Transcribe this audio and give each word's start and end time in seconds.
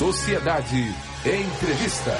Sociedade 0.00 0.76
Entrevista. 1.26 2.10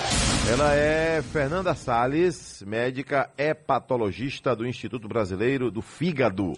Ela 0.52 0.74
é 0.74 1.22
Fernanda 1.22 1.72
Sales, 1.72 2.62
médica 2.66 3.30
hepatologista 3.38 4.54
do 4.54 4.66
Instituto 4.66 5.08
Brasileiro 5.08 5.70
do 5.70 5.80
Fígado. 5.80 6.52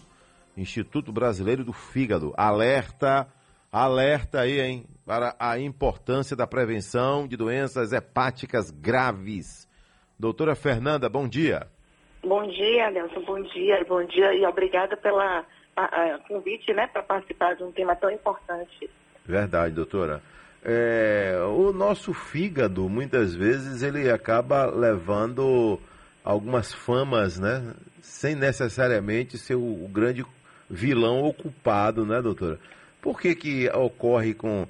Instituto 0.56 1.12
Brasileiro 1.12 1.62
do 1.62 1.72
Fígado. 1.72 2.35
Alerta, 2.37 3.29
alerta 3.71 4.40
aí, 4.40 4.61
hein, 4.61 4.85
para 5.06 5.37
a 5.38 5.61
importância 5.61 6.36
da 6.36 6.45
prevenção 6.45 7.29
de 7.29 7.36
doenças 7.36 7.93
hepáticas 7.93 8.73
graves. 8.73 9.68
Doutora 10.18 10.57
Fernanda, 10.57 11.09
bom 11.09 11.29
dia. 11.29 11.68
Bom 12.20 12.48
dia, 12.48 12.91
Nelson, 12.91 13.20
bom 13.20 13.41
dia, 13.43 13.84
bom 13.89 14.04
dia 14.07 14.34
e 14.34 14.45
obrigada 14.45 14.96
pela 14.96 15.46
a, 15.77 15.84
a 15.84 16.18
convite, 16.27 16.75
né, 16.75 16.89
para 16.89 17.04
participar 17.04 17.54
de 17.54 17.62
um 17.62 17.70
tema 17.70 17.95
tão 17.95 18.11
importante. 18.11 18.91
Verdade, 19.25 19.73
doutora. 19.73 20.20
É, 20.64 21.36
o 21.44 21.72
nosso 21.72 22.14
fígado, 22.14 22.89
muitas 22.89 23.34
vezes, 23.34 23.82
ele 23.82 24.08
acaba 24.08 24.66
levando 24.66 25.80
algumas 26.25 26.72
famas, 26.72 27.39
né? 27.39 27.75
Sem 28.00 28.36
necessariamente 28.36 29.36
ser 29.36 29.56
o, 29.56 29.84
o 29.84 29.89
grande 29.89 30.25
vilão 30.70 31.20
ou 31.20 31.34
culpado, 31.34 32.06
né, 32.06 32.22
doutora? 32.22 32.61
Por 33.00 33.20
que 33.20 33.34
que 33.34 33.69
ocorre 33.70 34.34
com... 34.34 34.67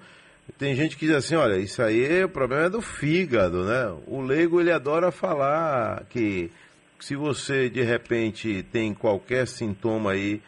Tem 0.58 0.74
gente 0.74 0.96
que 0.96 1.06
diz 1.06 1.14
assim, 1.16 1.34
olha, 1.34 1.58
isso 1.58 1.82
aí, 1.82 2.24
o 2.24 2.28
problema 2.28 2.64
é 2.64 2.70
do 2.70 2.80
fígado, 2.80 3.64
né? 3.64 3.94
O 4.06 4.22
leigo, 4.22 4.60
ele 4.60 4.72
adora 4.72 5.10
falar 5.12 6.04
que 6.08 6.50
se 6.98 7.14
você, 7.14 7.68
de 7.68 7.82
repente, 7.82 8.62
tem 8.72 8.94
qualquer 8.94 9.46
sintoma 9.46 10.12
aí, 10.12 10.40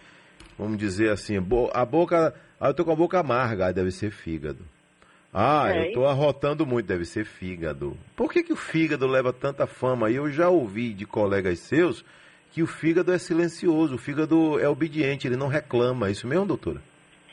vamos 0.59 0.79
dizer 0.79 1.11
assim, 1.11 1.37
a 1.37 1.85
boca... 1.85 2.35
Ah, 2.59 2.69
eu 2.69 2.75
tô 2.75 2.85
com 2.85 2.93
a 2.93 2.97
boca 2.97 3.19
amarga, 3.19 3.73
deve 3.73 3.91
ser 3.91 4.11
fígado. 4.11 4.74
Ah, 5.37 5.73
é. 5.75 5.79
eu 5.79 5.85
estou 5.87 6.07
arrotando 6.07 6.65
muito, 6.65 6.87
deve 6.87 7.05
ser 7.05 7.25
fígado. 7.25 7.99
Por 8.15 8.33
que, 8.33 8.45
que 8.45 8.53
o 8.53 8.57
fígado 8.57 9.05
leva 9.09 9.33
tanta 9.33 9.67
fama? 9.67 10.09
Eu 10.09 10.31
já 10.31 10.49
ouvi 10.49 10.95
de 10.95 11.05
colegas 11.05 11.59
seus 11.59 12.05
que 12.53 12.63
o 12.63 12.69
fígado 12.69 13.13
é 13.13 13.19
silencioso, 13.19 13.97
o 13.97 13.99
fígado 13.99 14.61
é 14.61 14.69
obediente, 14.69 15.27
ele 15.27 15.37
não 15.37 15.49
reclama. 15.49 16.07
É 16.07 16.13
isso 16.13 16.29
mesmo, 16.29 16.47
doutora? 16.47 16.81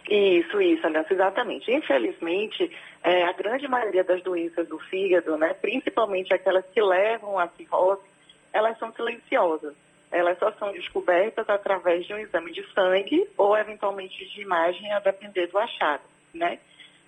Isso, 0.09 0.59
isso, 0.59 0.87
Aliás, 0.87 1.09
exatamente. 1.11 1.71
Infelizmente, 1.71 2.71
é, 3.03 3.23
a 3.23 3.33
grande 3.33 3.67
maioria 3.67 4.03
das 4.03 4.23
doenças 4.23 4.67
do 4.67 4.79
fígado, 4.79 5.37
né, 5.37 5.53
principalmente 5.53 6.33
aquelas 6.33 6.65
que 6.73 6.81
levam 6.81 7.37
à 7.37 7.47
cirrose, 7.49 8.01
elas 8.51 8.79
são 8.79 8.91
silenciosas. 8.93 9.75
Elas 10.11 10.39
só 10.39 10.51
são 10.53 10.71
descobertas 10.73 11.47
através 11.47 12.05
de 12.05 12.13
um 12.15 12.17
exame 12.17 12.51
de 12.51 12.65
sangue 12.73 13.29
ou, 13.37 13.55
eventualmente, 13.55 14.25
de 14.25 14.41
imagem, 14.41 14.91
a 14.91 14.99
depender 14.99 15.47
do 15.47 15.57
achado, 15.59 16.03
né? 16.33 16.57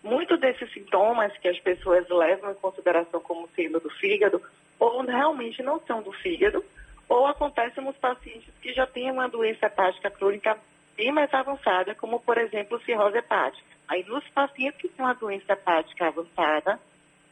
Muitos 0.04 0.40
desses 0.40 0.72
sintomas 0.74 1.36
que 1.38 1.48
as 1.48 1.60
pessoas 1.60 2.08
levam 2.10 2.52
em 2.52 2.56
consideração 2.56 3.22
como 3.22 3.50
sendo 3.56 3.80
do 3.80 3.90
fígado, 3.90 4.42
ou 4.78 5.02
realmente 5.04 5.64
não 5.64 5.80
são 5.88 6.02
do 6.02 6.12
fígado, 6.12 6.64
ou 7.08 7.26
acontecem 7.26 7.84
nos 7.84 7.96
pacientes 7.98 8.54
que 8.62 8.74
já 8.74 8.86
têm 8.86 9.10
uma 9.12 9.30
doença 9.30 9.68
hepática 9.68 10.12
crônica 10.12 10.58
bem 10.96 11.12
mais 11.12 11.34
avançada, 11.34 11.96
como, 11.96 12.20
por 12.20 12.38
exemplo, 12.38 12.82
cirrose 12.84 13.18
hepática. 13.18 13.66
Aí, 13.88 14.04
nos 14.06 14.28
pacientes 14.30 14.80
que 14.82 14.90
têm 14.90 15.06
uma 15.06 15.14
doença 15.14 15.54
hepática 15.54 16.08
avançada, 16.08 16.80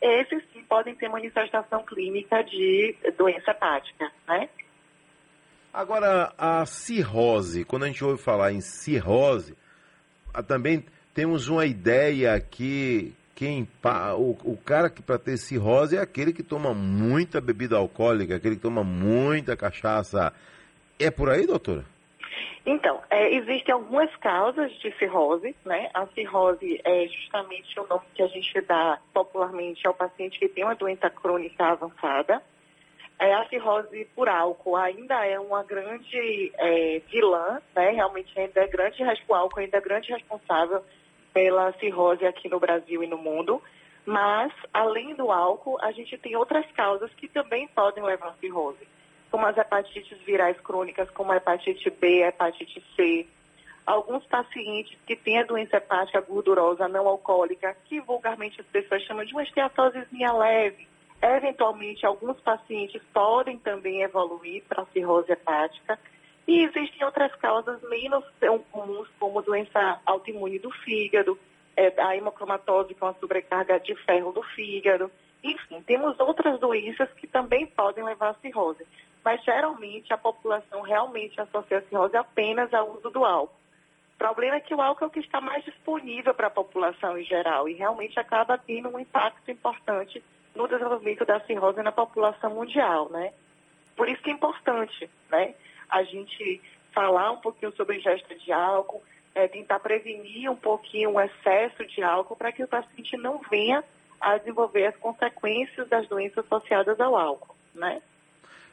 esses 0.02 0.44
sim 0.52 0.64
podem 0.64 0.96
ter 0.96 1.10
manifestação 1.10 1.84
clínica 1.84 2.44
de 2.44 2.96
doença 3.18 3.52
hepática, 3.52 4.12
né? 4.28 4.50
Agora, 5.74 6.34
a 6.38 6.66
cirrose, 6.66 7.64
quando 7.64 7.84
a 7.84 7.88
gente 7.88 8.04
ouve 8.04 8.22
falar 8.22 8.52
em 8.52 8.62
cirrose, 8.62 9.56
também 10.48 10.86
temos 11.14 11.48
uma 11.48 11.66
ideia 11.66 12.40
que 12.40 13.14
quem 13.36 13.68
o, 14.18 14.38
o 14.44 14.58
cara 14.58 14.90
que 14.90 15.02
para 15.02 15.18
ter 15.18 15.38
cirrose 15.38 15.98
é 15.98 16.00
aquele 16.00 16.32
que 16.32 16.44
toma 16.44 16.74
muita 16.74 17.42
bebida 17.42 17.76
alcoólica, 17.76 18.36
aquele 18.36 18.56
que 18.56 18.62
toma 18.62 18.84
muita 18.84 19.58
cachaça. 19.58 20.32
É 21.00 21.10
por 21.10 21.30
aí, 21.30 21.48
doutora? 21.48 21.84
Então, 22.64 23.02
é, 23.10 23.34
existem 23.34 23.74
algumas 23.74 24.16
causas 24.18 24.72
de 24.74 24.92
cirrose, 25.00 25.56
né? 25.66 25.90
A 25.96 26.06
cirrose 26.08 26.80
é 26.84 27.08
justamente 27.08 27.80
o 27.80 27.88
nome 27.88 28.04
que 28.14 28.22
a 28.22 28.28
gente 28.28 28.62
dá 28.62 29.00
popularmente 29.12 29.88
ao 29.88 29.96
paciente 29.96 30.38
que 30.38 30.48
tem 30.48 30.64
uma 30.64 30.76
doença 30.76 31.10
crônica 31.10 31.66
avançada. 31.66 32.44
É, 33.18 33.34
a 33.34 33.48
cirrose 33.50 34.08
por 34.16 34.30
álcool 34.30 34.76
ainda 34.76 35.26
é 35.26 35.40
uma 35.40 35.64
grande 35.64 36.52
é, 36.60 37.02
vilã, 37.12 37.60
né? 37.76 37.90
Realmente 37.90 38.40
ainda 38.40 38.62
é 38.62 38.68
grande, 38.68 39.04
o 39.28 39.34
álcool 39.34 39.60
ainda 39.60 39.78
é 39.78 39.82
grande 39.82 40.12
responsável 40.12 40.84
pela 41.34 41.72
cirrose 41.74 42.26
aqui 42.26 42.50
no 42.50 42.60
Brasil 42.60 43.04
e 43.04 43.08
no 43.08 43.18
mundo. 43.18 43.62
Mas, 44.06 44.52
além 44.74 45.14
do 45.16 45.32
álcool, 45.32 45.78
a 45.82 45.92
gente 45.92 46.18
tem 46.18 46.36
outras 46.36 46.66
causas 46.72 47.14
que 47.14 47.28
também 47.28 47.68
podem 47.68 48.04
levar 48.04 48.30
à 48.30 48.34
cirrose, 48.34 48.88
como 49.30 49.46
as 49.46 49.58
hepatites 49.58 50.18
virais 50.22 50.60
crônicas, 50.62 51.10
como 51.12 51.32
a 51.32 51.38
hepatite 51.38 51.90
B, 51.90 52.24
a 52.24 52.30
hepatite 52.30 52.84
C. 52.96 53.28
Alguns 53.86 54.26
pacientes 54.26 54.98
que 55.06 55.16
têm 55.16 55.40
a 55.40 55.44
doença 55.44 55.78
hepática 55.78 56.22
gordurosa 56.22 56.88
não 56.88 57.08
alcoólica, 57.08 57.76
que 57.86 58.00
vulgarmente 58.00 58.62
as 58.62 58.68
pessoas 58.68 59.04
chamam 59.04 59.26
de 59.26 59.34
uma 59.34 59.44
esteatosezinha 59.44 60.34
leve. 60.34 60.88
Eventualmente, 61.22 62.06
alguns 62.06 62.40
pacientes 62.42 63.02
podem 63.14 63.58
também 63.60 64.02
evoluir 64.02 64.64
para 64.68 64.86
cirrose 64.86 65.32
hepática. 65.32 66.00
E 66.52 66.66
existem 66.66 67.06
outras 67.06 67.34
causas 67.36 67.82
menos 67.84 68.26
comuns, 68.72 69.08
como 69.18 69.42
doença 69.42 70.02
autoimune 70.06 70.60
do 70.60 70.70
fígado, 70.70 71.40
é, 71.78 71.94
a 71.98 72.14
hemocromatose 72.18 72.94
com 72.94 73.06
a 73.06 73.14
sobrecarga 73.14 73.80
de 73.80 73.96
ferro 74.04 74.34
do 74.34 74.44
fígado. 74.44 75.10
Enfim, 75.42 75.82
temos 75.84 76.20
outras 76.20 76.60
doenças 76.60 77.10
que 77.14 77.26
também 77.26 77.66
podem 77.68 78.04
levar 78.04 78.32
à 78.32 78.34
cirrose. 78.34 78.86
Mas 79.24 79.42
geralmente 79.46 80.12
a 80.12 80.18
população 80.18 80.82
realmente 80.82 81.40
associa 81.40 81.78
a 81.78 81.82
cirrose 81.84 82.18
apenas 82.18 82.74
ao 82.74 82.98
uso 82.98 83.10
do 83.10 83.24
álcool. 83.24 83.56
O 84.16 84.18
problema 84.18 84.58
é 84.58 84.60
que 84.60 84.76
o 84.76 84.82
álcool 84.82 85.06
é 85.06 85.08
o 85.08 85.10
que 85.10 85.22
está 85.22 85.40
mais 85.40 85.64
disponível 85.64 86.34
para 86.34 86.48
a 86.48 86.52
população 86.52 87.18
em 87.18 87.24
geral 87.24 87.70
e 87.70 87.76
realmente 87.76 88.20
acaba 88.20 88.58
tendo 88.58 88.90
um 88.90 89.00
impacto 89.00 89.50
importante 89.50 90.22
no 90.54 90.68
desenvolvimento 90.68 91.24
da 91.24 91.40
cirrose 91.46 91.82
na 91.82 91.94
população 91.94 92.54
mundial, 92.54 93.10
né? 93.10 93.32
Por 93.96 94.10
isso 94.10 94.22
que 94.22 94.32
é 94.32 94.34
importante, 94.34 95.10
né? 95.30 95.56
A 95.92 96.04
gente 96.04 96.62
falar 96.94 97.32
um 97.32 97.38
pouquinho 97.38 97.74
sobre 97.76 97.98
ingesta 97.98 98.34
de 98.36 98.52
álcool, 98.52 99.04
é, 99.36 99.48
tentar 99.48 99.80
prevenir 99.80 100.50
um 100.50 100.56
pouquinho 100.56 101.12
o 101.12 101.22
excesso 101.22 101.86
de 101.86 102.02
álcool 102.02 102.36
para 102.36 102.52
que 102.52 102.64
o 102.64 102.68
paciente 102.68 103.18
não 103.18 103.40
venha 103.50 103.84
a 104.20 104.38
desenvolver 104.38 104.86
as 104.86 104.96
consequências 104.98 105.88
das 105.90 106.08
doenças 106.08 106.46
associadas 106.46 107.00
ao 107.00 107.18
álcool, 107.18 107.56
né? 107.74 108.02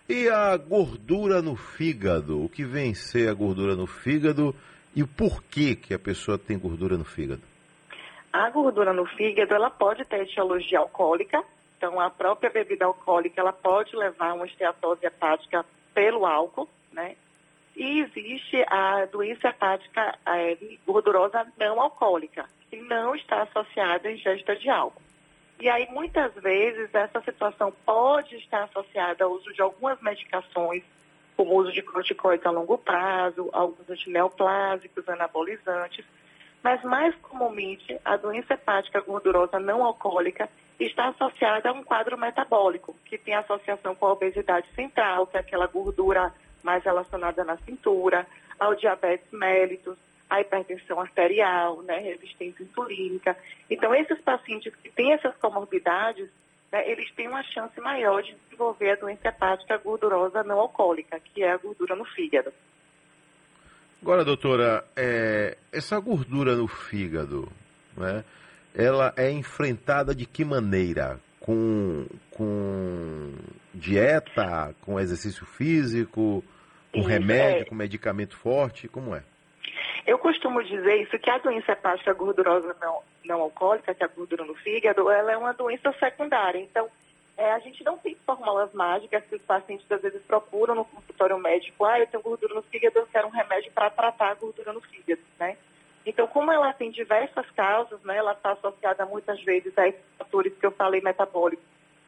E 0.09 0.29
a 0.29 0.57
gordura 0.57 1.43
no 1.43 1.55
fígado? 1.55 2.43
O 2.45 2.49
que 2.49 2.65
vem 2.65 2.95
ser 2.95 3.29
a 3.29 3.35
gordura 3.35 3.77
no 3.77 3.87
fígado 3.87 4.55
e 4.95 5.03
o 5.03 5.07
porquê 5.07 5.77
que 5.77 5.93
a 5.93 5.99
pessoa 5.99 6.39
tem 6.39 6.59
gordura 6.59 6.97
no 6.97 7.05
fígado? 7.05 7.43
A 8.33 8.51
gordura 8.51 8.93
no 8.93 9.07
fígado, 9.07 9.55
ela 9.55 9.71
pode 9.71 10.05
ter 10.05 10.23
etiologia 10.23 10.79
alcoólica, 10.79 11.43
então 11.77 12.01
a 12.01 12.11
própria 12.11 12.51
bebida 12.51 12.85
alcoólica, 12.85 13.41
ela 13.41 13.53
pode 13.53 13.95
levar 13.97 14.31
a 14.31 14.35
uma 14.35 14.47
esteatose 14.47 15.05
hepática 15.05 15.65
pelo 15.95 16.27
álcool, 16.27 16.69
né? 16.99 17.15
E 17.77 18.01
existe 18.01 18.65
a 18.67 19.07
doença 19.07 19.49
hepática 19.49 20.19
é, 20.27 20.59
gordurosa 20.85 21.47
não 21.57 21.81
alcoólica, 21.81 22.45
que 22.69 22.77
não 22.77 23.15
está 23.15 23.43
associada 23.43 24.09
à 24.09 24.13
ingesta 24.13 24.57
de 24.57 24.69
álcool. 24.69 25.01
E 25.61 25.69
aí, 25.69 25.89
muitas 25.91 26.35
vezes, 26.35 26.93
essa 26.93 27.21
situação 27.21 27.73
pode 27.85 28.35
estar 28.37 28.65
associada 28.65 29.25
ao 29.25 29.33
uso 29.33 29.53
de 29.53 29.63
algumas 29.63 30.01
medicações, 30.01 30.83
como 31.37 31.53
o 31.53 31.57
uso 31.59 31.73
de 31.73 31.83
corticoides 31.83 32.45
a 32.47 32.51
longo 32.51 32.77
prazo, 32.79 33.49
alguns 33.53 33.89
antineoplásicos, 33.89 35.09
anabolizantes, 35.09 36.05
mas 36.63 36.83
mais 36.83 37.15
comumente 37.17 37.97
a 38.05 38.17
doença 38.17 38.55
hepática 38.55 39.01
gordurosa 39.01 39.61
não 39.61 39.85
alcoólica 39.85 40.49
está 40.81 41.09
associada 41.09 41.71
a 41.71 41.73
um 41.73 41.85
quadro 41.85 42.19
metabólico, 42.19 42.95
que 43.05 43.19
tem 43.19 43.35
associação 43.35 43.95
com 43.95 44.07
a 44.07 44.13
obesidade 44.13 44.67
central, 44.75 45.29
que 45.29 45.37
é 45.37 45.41
aquela 45.41 45.67
gordura 45.67 46.33
mais 46.69 46.85
relacionada 46.85 47.43
na 47.45 47.57
cintura, 47.65 48.27
ao 48.59 48.75
diabetes 48.75 49.27
mellitus, 49.33 49.97
à 50.29 50.43
hipertensão 50.43 51.01
arterial, 51.01 51.81
né, 51.81 51.99
resistência 51.99 52.63
insulínica. 52.63 53.35
Então, 53.71 53.95
esses 53.95 54.21
pacientes 54.21 54.75
que 54.77 54.91
têm 54.91 55.15
essas 55.15 55.35
comorbidades, 55.39 56.29
né, 56.71 56.87
eles 56.91 57.11
têm 57.15 57.27
uma 57.27 57.43
chance 57.43 57.81
maior 57.81 58.23
de 58.23 58.37
desenvolver 58.45 58.91
a 58.91 58.97
doença 58.97 59.29
hepática 59.29 59.79
gordurosa 59.79 60.45
não 60.45 60.59
alcoólica, 60.59 61.19
que 61.19 61.43
é 61.43 61.53
a 61.53 61.57
gordura 61.57 61.97
no 61.97 62.05
fígado. 62.05 62.53
Agora, 64.03 64.23
doutora, 64.23 64.85
é, 64.95 65.57
essa 65.73 65.99
gordura 65.99 66.55
no 66.55 66.69
fígado, 66.69 67.49
né, 67.97 68.23
ela 68.75 69.15
é 69.17 69.31
enfrentada 69.31 70.15
de 70.15 70.27
que 70.27 70.45
maneira? 70.45 71.19
Com, 71.41 72.07
com 72.31 73.33
dieta, 73.73 74.75
com 74.83 75.01
exercício 75.01 75.47
físico, 75.47 76.45
com 76.93 77.01
isso, 77.01 77.09
remédio, 77.09 77.63
é. 77.63 77.65
com 77.65 77.75
medicamento 77.75 78.37
forte? 78.37 78.89
Como 78.89 79.15
é? 79.15 79.23
Eu 80.07 80.19
costumo 80.19 80.63
dizer 80.65 81.03
isso, 81.03 81.19
que 81.19 81.31
a 81.31 81.39
doença 81.39 81.73
hepática 81.73 82.13
gordurosa 82.15 82.75
não, 82.81 83.03
não 83.25 83.43
alcoólica, 83.43 83.95
que 83.95 84.03
é 84.03 84.07
a 84.07 84.09
gordura 84.09 84.45
no 84.45 84.55
fígado, 84.55 85.11
ela 85.11 85.33
é 85.33 85.37
uma 85.37 85.53
doença 85.53 85.93
secundária. 85.99 86.59
Então, 86.59 86.89
é, 87.37 87.53
a 87.53 87.59
gente 87.61 87.85
não 87.85 87.97
tem 87.99 88.17
fórmulas 88.27 88.73
mágicas 88.73 89.23
que 89.25 89.37
os 89.37 89.43
pacientes 89.43 89.87
às 89.91 90.01
vezes 90.01 90.23
procuram 90.23 90.75
no 90.75 90.85
consultório 90.85 91.39
médico. 91.39 91.85
Ah, 91.85 92.01
eu 92.01 92.07
tenho 92.07 92.23
gordura 92.23 92.55
no 92.55 92.63
fígado, 92.63 92.99
eu 92.99 93.07
quero 93.07 93.29
um 93.29 93.31
remédio 93.31 93.71
para 93.73 93.91
tratar 93.91 94.31
a 94.31 94.35
gordura 94.35 94.73
no 94.73 94.81
fígado, 94.81 95.21
né? 95.39 95.57
Então, 96.05 96.27
como 96.27 96.51
ela 96.51 96.73
tem 96.73 96.91
diversas 96.91 97.49
causas, 97.51 98.03
né, 98.03 98.17
ela 98.17 98.33
está 98.33 98.53
associada 98.53 99.05
muitas 99.05 99.39
vezes 99.45 99.77
a 99.77 99.87
esses 99.87 100.01
fatores 100.17 100.57
que 100.59 100.65
eu 100.65 100.71
falei 100.71 101.03
metabólicos, 101.03 101.65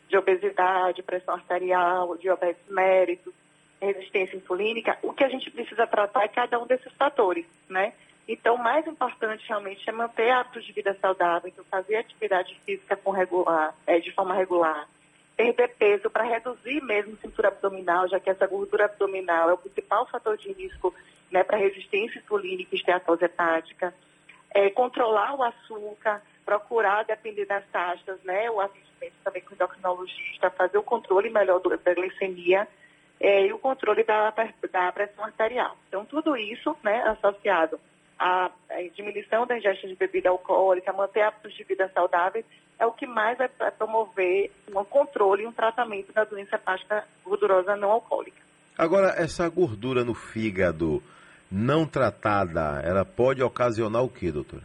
de 0.09 0.17
obesidade, 0.17 1.03
pressão 1.03 1.35
arterial, 1.35 2.17
diabetes 2.17 2.67
mérito, 2.69 3.33
resistência 3.81 4.37
insulínica, 4.37 4.99
o 5.03 5.13
que 5.13 5.25
a 5.25 5.29
gente 5.29 5.51
precisa 5.51 5.87
tratar 5.87 6.25
é 6.25 6.29
cada 6.29 6.61
um 6.61 6.67
desses 6.67 6.93
fatores, 6.93 7.47
né? 7.69 7.93
Então, 8.29 8.55
o 8.55 8.63
mais 8.63 8.87
importante 8.87 9.45
realmente 9.49 9.89
é 9.89 9.93
manter 9.93 10.31
hábitos 10.31 10.65
de 10.65 10.73
vida 10.73 10.97
saudável, 11.01 11.49
então 11.49 11.65
fazer 11.65 11.97
atividade 11.97 12.57
física 12.65 12.97
com 12.97 13.11
regular, 13.11 13.75
é, 13.87 13.99
de 13.99 14.13
forma 14.13 14.35
regular, 14.35 14.87
perder 15.37 15.69
peso 15.77 16.11
para 16.11 16.25
reduzir 16.25 16.81
mesmo 16.83 17.17
cintura 17.17 17.49
abdominal, 17.49 18.07
já 18.09 18.21
que 18.21 18.31
essa 18.31 18.47
gordura 18.47 18.85
abdominal 18.85 19.51
é 19.51 19.55
o 19.55 19.59
principal 19.59 20.07
fator 20.07 20.37
de 20.37 20.53
risco 20.53 20.95
né, 21.31 21.43
para 21.43 21.57
resistência 21.57 22.21
insulínica 22.21 22.75
e 22.75 22.79
esteatose 22.79 23.25
hepática, 23.25 23.95
é, 24.53 24.69
controlar 24.71 25.35
o 25.35 25.43
açúcar, 25.43 26.23
procurar, 26.45 27.05
depender 27.05 27.47
das 27.47 27.65
taxas, 27.73 28.23
né, 28.23 28.51
o 28.51 28.61
assistimento 28.61 29.15
também 29.25 29.43
com 29.43 29.53
o 29.53 29.55
endocrinologista, 29.55 30.51
fazer 30.51 30.79
o 30.79 30.83
controle 30.83 31.31
melhor 31.31 31.59
do, 31.59 31.77
da 31.77 31.95
glicemia 31.95 32.69
é, 33.21 33.47
e 33.47 33.53
o 33.53 33.59
controle 33.59 34.03
da, 34.03 34.33
da 34.73 34.93
pressão 34.93 35.25
arterial. 35.25 35.77
Então, 35.89 36.05
tudo 36.05 36.37
isso 36.37 36.75
né, 36.83 37.03
associado 37.03 37.79
à 38.19 38.51
diminuição 38.95 39.47
da 39.47 39.59
ingestão 39.59 39.89
de 39.89 39.97
bebida 39.97 40.31
alcoólica, 40.31 40.93
manter 40.93 41.23
hábitos 41.23 41.55
de 41.55 41.65
vida 41.65 41.91
saudáveis, 41.95 42.45
é 42.79 42.87
o 42.87 42.93
que 42.93 43.07
mais 43.07 43.37
vai 43.37 43.71
promover 43.71 44.51
um 44.75 44.85
controle 44.85 45.43
e 45.43 45.47
um 45.47 45.53
tratamento 45.53 46.13
da 46.13 46.25
doença 46.25 46.57
hepática 46.57 47.05
gordurosa 47.23 47.77
não 47.77 47.91
alcoólica. 47.91 48.41
Agora, 48.77 49.15
essa 49.19 49.47
gordura 49.49 50.03
no 50.03 50.15
fígado 50.15 51.03
não 51.51 51.87
tratada, 51.87 52.81
ela 52.83 53.05
pode 53.05 53.43
ocasionar 53.43 54.03
o 54.03 54.09
que, 54.09 54.31
doutora? 54.31 54.63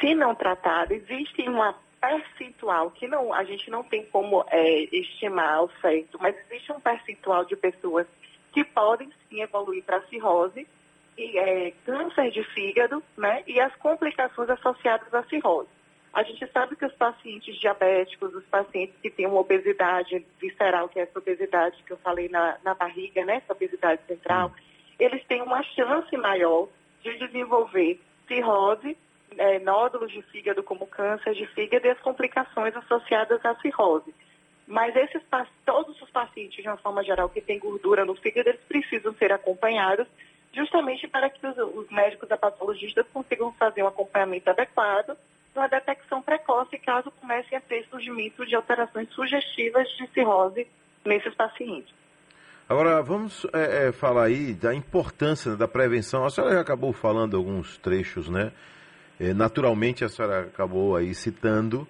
Se 0.00 0.14
não 0.16 0.34
tratada, 0.34 0.92
existe 0.92 1.48
uma 1.48 1.76
percentual 2.02 2.90
que 2.90 3.06
não, 3.06 3.32
a 3.32 3.44
gente 3.44 3.70
não 3.70 3.84
tem 3.84 4.04
como 4.06 4.44
é, 4.50 4.88
estimar 4.92 5.54
ao 5.54 5.70
certo, 5.80 6.18
mas 6.20 6.36
existe 6.50 6.72
um 6.72 6.80
percentual 6.80 7.44
de 7.44 7.54
pessoas 7.54 8.08
que 8.52 8.64
podem 8.64 9.08
sim 9.30 9.40
evoluir 9.40 9.84
para 9.84 10.02
cirrose 10.08 10.66
e 11.16 11.38
é, 11.38 11.72
câncer 11.86 12.32
de 12.32 12.42
fígado, 12.42 13.00
né, 13.16 13.44
e 13.46 13.60
as 13.60 13.74
complicações 13.76 14.50
associadas 14.50 15.14
à 15.14 15.22
cirrose. 15.24 15.68
A 16.12 16.24
gente 16.24 16.44
sabe 16.52 16.74
que 16.74 16.84
os 16.84 16.92
pacientes 16.94 17.56
diabéticos, 17.56 18.34
os 18.34 18.44
pacientes 18.46 18.96
que 19.00 19.08
têm 19.08 19.26
uma 19.26 19.40
obesidade 19.40 20.26
visceral, 20.40 20.88
que 20.88 20.98
é 20.98 21.02
essa 21.04 21.18
obesidade 21.18 21.82
que 21.84 21.92
eu 21.92 21.96
falei 21.98 22.28
na, 22.28 22.58
na 22.64 22.74
barriga, 22.74 23.24
né, 23.24 23.36
essa 23.36 23.52
obesidade 23.52 24.02
central, 24.08 24.48
hum. 24.48 24.60
eles 24.98 25.24
têm 25.26 25.40
uma 25.40 25.62
chance 25.62 26.14
maior 26.16 26.68
de 27.00 27.16
desenvolver 27.18 28.00
cirrose, 28.26 28.96
é, 29.38 29.58
nódulos 29.58 30.10
de 30.12 30.22
fígado 30.22 30.62
como 30.62 30.86
câncer 30.86 31.34
de 31.34 31.46
fígado 31.48 31.86
e 31.86 31.90
as 31.90 32.00
complicações 32.00 32.74
associadas 32.76 33.44
à 33.44 33.54
cirrose. 33.56 34.14
Mas 34.66 34.94
esses, 34.94 35.22
todos 35.64 36.00
os 36.00 36.10
pacientes, 36.10 36.62
de 36.62 36.68
uma 36.68 36.76
forma 36.76 37.02
geral, 37.02 37.28
que 37.28 37.40
têm 37.40 37.58
gordura 37.58 38.04
no 38.04 38.14
fígado, 38.14 38.48
eles 38.48 38.60
precisam 38.62 39.12
ser 39.14 39.32
acompanhados 39.32 40.06
justamente 40.52 41.08
para 41.08 41.28
que 41.30 41.46
os, 41.46 41.56
os 41.58 41.90
médicos 41.90 42.28
patologistas 42.28 43.06
consigam 43.12 43.52
fazer 43.54 43.82
um 43.82 43.88
acompanhamento 43.88 44.50
adequado 44.50 45.16
uma 45.54 45.68
detecção 45.68 46.22
precoce 46.22 46.78
caso 46.78 47.10
comecem 47.20 47.56
a 47.56 47.60
ter 47.60 47.86
surgimento 47.90 48.44
de 48.46 48.54
alterações 48.54 49.08
sugestivas 49.10 49.88
de 49.96 50.08
cirrose 50.08 50.66
nesses 51.04 51.34
pacientes. 51.34 51.92
Agora, 52.68 53.02
vamos 53.02 53.46
é, 53.52 53.88
é, 53.88 53.92
falar 53.92 54.24
aí 54.24 54.54
da 54.54 54.74
importância 54.74 55.56
da 55.56 55.68
prevenção. 55.68 56.24
A 56.24 56.30
senhora 56.30 56.54
já 56.54 56.60
acabou 56.60 56.92
falando 56.92 57.36
alguns 57.36 57.76
trechos, 57.76 58.28
né? 58.28 58.50
É, 59.22 59.32
naturalmente, 59.32 60.04
a 60.04 60.08
senhora 60.08 60.40
acabou 60.40 60.96
aí 60.96 61.14
citando, 61.14 61.86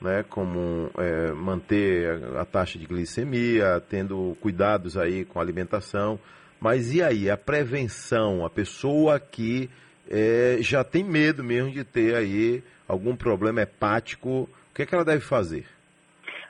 né, 0.00 0.24
como 0.30 0.88
é, 0.96 1.32
manter 1.32 2.22
a, 2.36 2.44
taxa 2.44 2.78
de 2.78 2.86
glicemia, 2.86 3.82
tendo 3.90 4.36
cuidados 4.40 4.96
aí 4.96 5.24
com 5.24 5.40
a 5.40 5.42
alimentação. 5.42 6.16
Mas 6.60 6.94
e 6.94 7.02
aí, 7.02 7.28
a 7.28 7.36
prevenção, 7.36 8.46
a 8.46 8.48
pessoa 8.48 9.18
que 9.18 9.68
é, 10.08 10.58
já 10.60 10.84
tem 10.84 11.02
medo 11.02 11.42
mesmo 11.42 11.72
de 11.72 11.82
ter 11.82 12.14
aí 12.14 12.62
algum 12.86 13.16
problema 13.16 13.62
hepático, 13.62 14.48
o 14.48 14.48
que, 14.72 14.82
é 14.82 14.86
que 14.86 14.94
ela 14.94 15.04
deve 15.04 15.22
fazer? 15.22 15.66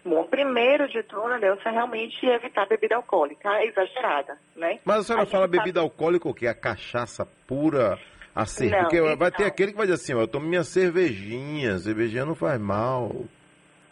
Bom, 0.04 0.22
primeiro 0.24 0.86
de 0.88 1.02
tudo, 1.04 1.34
Nelson, 1.38 1.70
é 1.70 1.72
realmente 1.72 2.26
evitar 2.26 2.68
bebida 2.68 2.94
alcoólica 2.94 3.64
exagerada, 3.64 4.38
né? 4.54 4.80
Mas 4.84 4.98
a 4.98 5.02
senhora 5.02 5.22
a 5.22 5.26
fala 5.26 5.48
bebida 5.48 5.80
sabe... 5.80 5.90
alcoólica 5.90 6.28
o 6.28 6.34
quê? 6.34 6.46
A 6.46 6.54
cachaça 6.54 7.26
pura, 7.46 7.98
a 8.36 8.44
cerveja? 8.44 8.82
Porque 8.82 8.98
então... 8.98 9.16
vai 9.16 9.30
ter 9.30 9.44
aquele 9.44 9.72
que 9.72 9.78
vai 9.78 9.86
dizer 9.86 9.94
assim, 9.94 10.14
ó, 10.14 10.20
eu 10.20 10.28
tomo 10.28 10.46
minha 10.46 10.62
cervejinha, 10.62 11.78
cervejinha 11.78 12.26
não 12.26 12.34
faz 12.34 12.60
mal. 12.60 13.10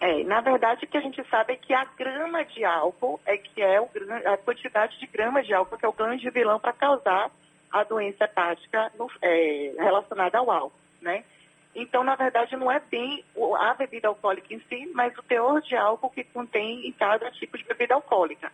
É, 0.01 0.23
na 0.25 0.43
verdade, 0.43 0.85
o 0.85 0.89
que 0.89 0.99
a 0.99 1.01
gente 1.01 1.25
sabe 1.31 1.55
é 1.55 1.57
que 1.57 1.73
a 1.73 1.87
grama 1.97 2.45
de 2.45 2.63
álcool 2.63 3.19
é 3.25 3.39
que 3.39 3.63
é 3.63 3.81
o, 3.81 3.89
a 4.27 4.37
quantidade 4.37 5.01
de 5.01 5.07
gramas 5.07 5.47
de 5.47 5.55
álcool 5.55 5.79
que 5.79 5.87
é 5.87 5.89
o 5.89 5.95
grande 5.95 6.29
vilão 6.29 6.61
para 6.61 6.75
causar 6.75 7.31
a 7.73 7.83
doença 7.85 8.25
hepática 8.25 8.93
no, 8.99 9.11
é, 9.23 9.73
relacionada 9.79 10.37
ao 10.37 10.51
álcool, 10.51 10.79
né? 11.01 11.25
Então, 11.75 12.05
na 12.05 12.15
verdade, 12.15 12.55
não 12.55 12.71
é 12.71 12.79
bem 12.79 13.25
a 13.59 13.75
bebida 13.75 14.07
alcoólica 14.07 14.55
em 14.55 14.61
si, 14.69 14.89
mas 14.95 15.17
o 15.19 15.23
teor 15.23 15.61
de 15.63 15.75
álcool 15.75 16.11
que 16.11 16.23
contém 16.23 16.87
em 16.87 16.93
cada 16.93 17.31
tipo 17.33 17.57
de 17.59 17.65
bebida 17.65 17.95
alcoólica. 17.95 18.53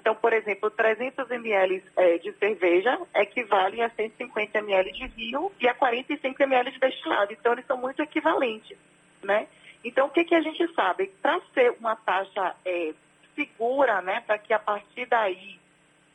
Então, 0.00 0.14
por 0.14 0.32
exemplo, 0.32 0.70
300 0.70 1.30
ml 1.30 1.84
é, 1.94 2.16
de 2.16 2.32
cerveja 2.32 2.98
equivale 3.14 3.82
a 3.82 3.90
150 3.90 4.58
ml 4.58 4.92
de 4.92 5.06
vinho 5.08 5.52
e 5.60 5.68
a 5.68 5.74
45 5.74 6.42
ml 6.42 6.70
de 6.70 6.78
destilado. 6.78 7.32
Então, 7.34 7.52
eles 7.52 7.66
são 7.66 7.76
muito 7.76 8.00
equivalentes, 8.00 8.78
né? 9.22 9.46
Então, 9.84 10.06
o 10.06 10.10
que, 10.10 10.24
que 10.24 10.34
a 10.34 10.40
gente 10.40 10.66
sabe? 10.74 11.08
Para 11.20 11.38
ser 11.52 11.74
uma 11.78 11.94
taxa 11.96 12.56
é, 12.64 12.94
segura, 13.34 14.00
né, 14.00 14.22
para 14.26 14.38
que 14.38 14.54
a 14.54 14.58
partir 14.58 15.04
daí 15.06 15.60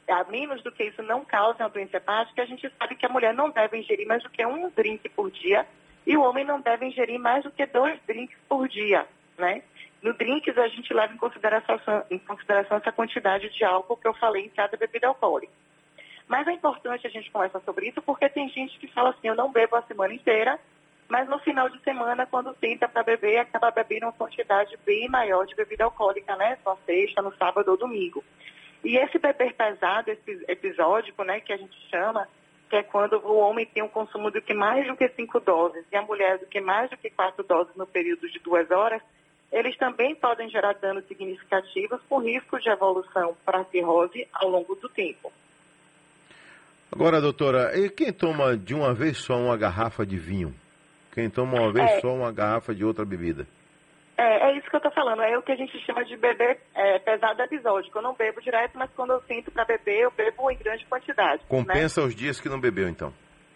a 0.08 0.24
menos 0.26 0.62
do 0.62 0.72
que 0.72 0.84
isso 0.84 1.02
não 1.02 1.26
cause 1.26 1.62
uma 1.62 1.70
doença 1.70 1.98
hepática, 1.98 2.42
a 2.42 2.46
gente 2.46 2.72
sabe 2.78 2.96
que 2.96 3.06
a 3.06 3.10
mulher 3.10 3.34
não 3.34 3.50
deve 3.50 3.78
ingerir 3.78 4.08
mais 4.08 4.22
do 4.22 4.30
que 4.30 4.46
um 4.46 4.70
drink 4.70 5.10
por 5.10 5.32
dia 5.32 5.66
e 6.06 6.16
o 6.16 6.22
homem 6.22 6.46
não 6.46 6.62
deve 6.62 6.86
ingerir 6.86 7.20
mais 7.20 7.44
do 7.44 7.52
que 7.52 7.66
dois 7.66 8.00
drinks 8.08 8.38
por 8.48 8.68
dia, 8.68 9.08
né? 9.38 9.64
No 10.06 10.14
drinks 10.14 10.56
a 10.56 10.68
gente 10.68 10.94
leva 10.94 11.16
em 11.16 11.18
consideração, 11.18 11.80
em 12.12 12.20
consideração 12.20 12.78
essa 12.78 12.92
quantidade 12.92 13.50
de 13.50 13.64
álcool 13.66 13.98
que 13.98 14.08
eu 14.08 14.14
falei 14.14 14.46
em 14.46 14.50
cada 14.50 14.78
bebida 14.78 15.08
alcoólica. 15.08 15.52
Mas 16.28 16.48
é 16.48 16.52
importante 16.52 17.08
a 17.08 17.10
gente 17.10 17.32
conversar 17.32 17.60
sobre 17.62 17.88
isso 17.90 18.00
porque 18.04 18.30
tem 18.30 18.48
gente 18.50 18.78
que 18.78 18.88
fala 18.90 19.10
assim, 19.10 19.30
eu 19.30 19.36
não 19.36 19.52
bebo 19.52 19.76
a 19.76 19.82
semana 19.82 20.14
inteira, 20.14 20.60
mas 21.10 21.28
no 21.28 21.40
final 21.40 21.68
de 21.70 21.82
semana, 21.82 22.28
quando 22.28 22.54
tenta 22.54 22.88
para 22.88 23.02
beber, 23.02 23.40
acaba 23.40 23.72
bebendo 23.72 24.06
uma 24.06 24.14
quantidade 24.14 24.78
bem 24.86 25.10
maior 25.10 25.48
de 25.48 25.56
bebida 25.56 25.86
alcoólica, 25.86 26.36
né? 26.36 26.60
Só 26.64 26.78
sexta, 26.86 27.24
no 27.24 27.36
sábado 27.36 27.72
ou 27.72 27.78
domingo. 27.78 28.24
E 28.84 28.98
esse 28.98 29.18
beber 29.18 29.56
pesado, 29.56 30.12
esse 30.12 30.46
episódico, 30.48 31.24
né, 31.24 31.40
que 31.40 31.52
a 31.52 31.58
gente 31.58 31.76
chama, 31.90 32.30
que 32.70 32.76
é 32.76 32.84
quando 32.84 33.14
o 33.26 33.38
homem 33.38 33.66
tem 33.66 33.82
um 33.82 33.88
consumo 33.88 34.30
de 34.30 34.40
que 34.40 34.54
mais 34.54 34.86
do 34.86 34.96
que 34.96 35.10
cinco 35.10 35.40
doses 35.40 35.84
e 35.92 35.96
a 35.96 36.04
mulher 36.04 36.38
do 36.38 36.46
que 36.46 36.62
mais 36.62 36.92
do 36.92 36.98
que 36.98 37.10
quatro 37.10 37.44
doses 37.44 37.76
no 37.76 37.88
período 37.88 38.30
de 38.30 38.38
duas 38.38 38.70
horas, 38.70 39.02
eles 39.52 39.78
também 39.78 40.16
podem 40.16 40.50
gerar 40.50 40.74
danos 40.74 41.06
significativos 41.08 42.02
com 42.10 42.20
risco 42.20 42.60
de 42.60 42.70
evolução 42.70 43.36
para 43.46 43.62
a 43.62 43.66
cirrose 43.66 44.28
ao 44.34 44.50
longo 44.50 44.76
do 44.76 44.90
tempo. 44.90 45.32
Agora, 46.92 47.20
doutora, 47.20 47.78
e 47.78 47.90
quem 47.90 48.12
toma 48.14 48.56
de 48.58 48.74
uma 48.74 48.94
vez 48.94 49.18
só 49.18 49.36
uma 49.36 49.58
garrafa 49.58 50.06
de 50.06 50.18
vinho? 50.18 50.54
Quem 51.14 51.30
toma 51.30 51.60
uma 51.60 51.72
vez 51.72 51.90
é, 51.90 52.00
só 52.00 52.10
uma 52.10 52.32
garrafa 52.32 52.74
de 52.76 52.84
outra 52.86 53.06
bebida? 53.06 53.48
É, 54.18 54.50
é 54.50 54.58
isso 54.58 54.70
que 54.70 54.76
eu 54.76 54.80
estou 54.80 54.92
falando, 54.92 55.22
é 55.22 55.38
o 55.38 55.42
que 55.42 55.52
a 55.52 55.56
gente 55.56 55.78
chama 55.86 56.06
de 56.06 56.16
beber 56.16 56.60
é, 56.74 57.00
pesado 57.00 57.42
episódico. 57.42 57.98
Eu 57.98 58.02
não 58.02 58.14
bebo 58.14 58.42
direto, 58.42 58.78
mas 58.78 58.90
quando 58.96 59.12
eu 59.12 59.22
sinto 59.24 59.52
para 59.52 59.66
beber, 59.66 60.02
eu 60.02 60.12
bebo 60.12 60.50
em 60.52 60.58
grande 60.58 60.86
quantidade. 60.86 61.42
Né? 61.42 61.48
Compensa 61.50 62.02
né? 62.02 62.08
os 62.08 62.16
dias 62.16 62.40
que 62.40 62.50
não 62.50 62.60
bebeu, 62.60 62.88
então. 62.88 63.14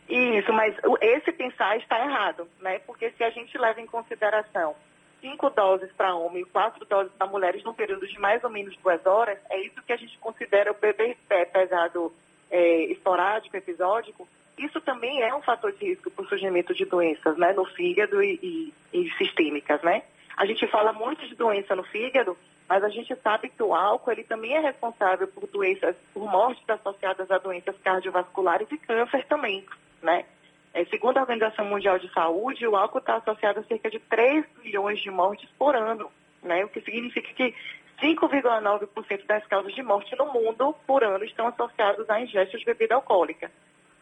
Isso, 0.09 0.51
mas 0.51 0.75
esse 1.01 1.31
pensar 1.31 1.77
está 1.77 1.99
errado, 1.99 2.47
né? 2.59 2.79
Porque 2.79 3.11
se 3.11 3.23
a 3.23 3.29
gente 3.29 3.55
leva 3.57 3.79
em 3.79 3.85
consideração 3.85 4.75
cinco 5.21 5.49
doses 5.49 5.91
para 5.93 6.15
homem 6.15 6.43
e 6.43 6.45
quatro 6.45 6.85
doses 6.85 7.11
para 7.13 7.27
mulheres 7.27 7.63
num 7.63 7.73
período 7.73 8.07
de 8.07 8.19
mais 8.19 8.43
ou 8.43 8.49
menos 8.49 8.75
duas 8.77 9.05
horas, 9.05 9.37
é 9.49 9.59
isso 9.61 9.81
que 9.83 9.93
a 9.93 9.97
gente 9.97 10.17
considera 10.19 10.71
o 10.71 10.75
beber 10.75 11.17
pesado 11.51 12.13
é, 12.49 12.83
esporádico, 12.85 13.55
episódico. 13.55 14.27
Isso 14.57 14.81
também 14.81 15.21
é 15.21 15.33
um 15.33 15.41
fator 15.41 15.71
de 15.71 15.85
risco 15.85 16.11
para 16.11 16.23
o 16.25 16.27
surgimento 16.27 16.73
de 16.73 16.85
doenças, 16.85 17.37
né? 17.37 17.53
No 17.53 17.65
fígado 17.65 18.21
e, 18.21 18.39
e, 18.43 18.73
e 18.93 19.11
sistêmicas, 19.17 19.81
né? 19.81 20.03
A 20.35 20.45
gente 20.45 20.67
fala 20.67 20.91
muito 20.91 21.25
de 21.27 21.35
doença 21.35 21.75
no 21.75 21.83
fígado, 21.83 22.37
mas 22.67 22.83
a 22.83 22.89
gente 22.89 23.15
sabe 23.23 23.49
que 23.49 23.63
o 23.63 23.73
álcool 23.73 24.11
ele 24.11 24.23
também 24.23 24.55
é 24.55 24.59
responsável 24.59 25.27
por 25.27 25.47
doenças, 25.47 25.95
por 26.13 26.29
mortes 26.29 26.63
associadas 26.69 27.29
a 27.31 27.37
doenças 27.37 27.75
cardiovasculares 27.83 28.67
e 28.71 28.77
câncer 28.77 29.25
também, 29.27 29.65
né? 30.01 30.25
É, 30.73 30.85
segundo 30.85 31.17
a 31.17 31.21
Organização 31.21 31.65
Mundial 31.65 31.97
de 31.97 32.11
Saúde, 32.13 32.67
o 32.67 32.75
álcool 32.75 32.99
está 32.99 33.15
associado 33.15 33.59
a 33.59 33.63
cerca 33.63 33.89
de 33.89 33.99
3 33.99 34.45
milhões 34.63 34.99
de 34.99 35.09
mortes 35.09 35.49
por 35.57 35.75
ano, 35.75 36.11
né? 36.43 36.63
o 36.63 36.69
que 36.69 36.81
significa 36.81 37.33
que 37.33 37.55
5,9% 38.01 39.25
das 39.25 39.45
causas 39.47 39.73
de 39.73 39.83
morte 39.83 40.15
no 40.15 40.31
mundo 40.31 40.75
por 40.85 41.03
ano 41.03 41.23
estão 41.23 41.47
associadas 41.47 42.09
à 42.09 42.21
ingesta 42.21 42.57
de 42.57 42.65
bebida 42.65 42.95
alcoólica. 42.95 43.51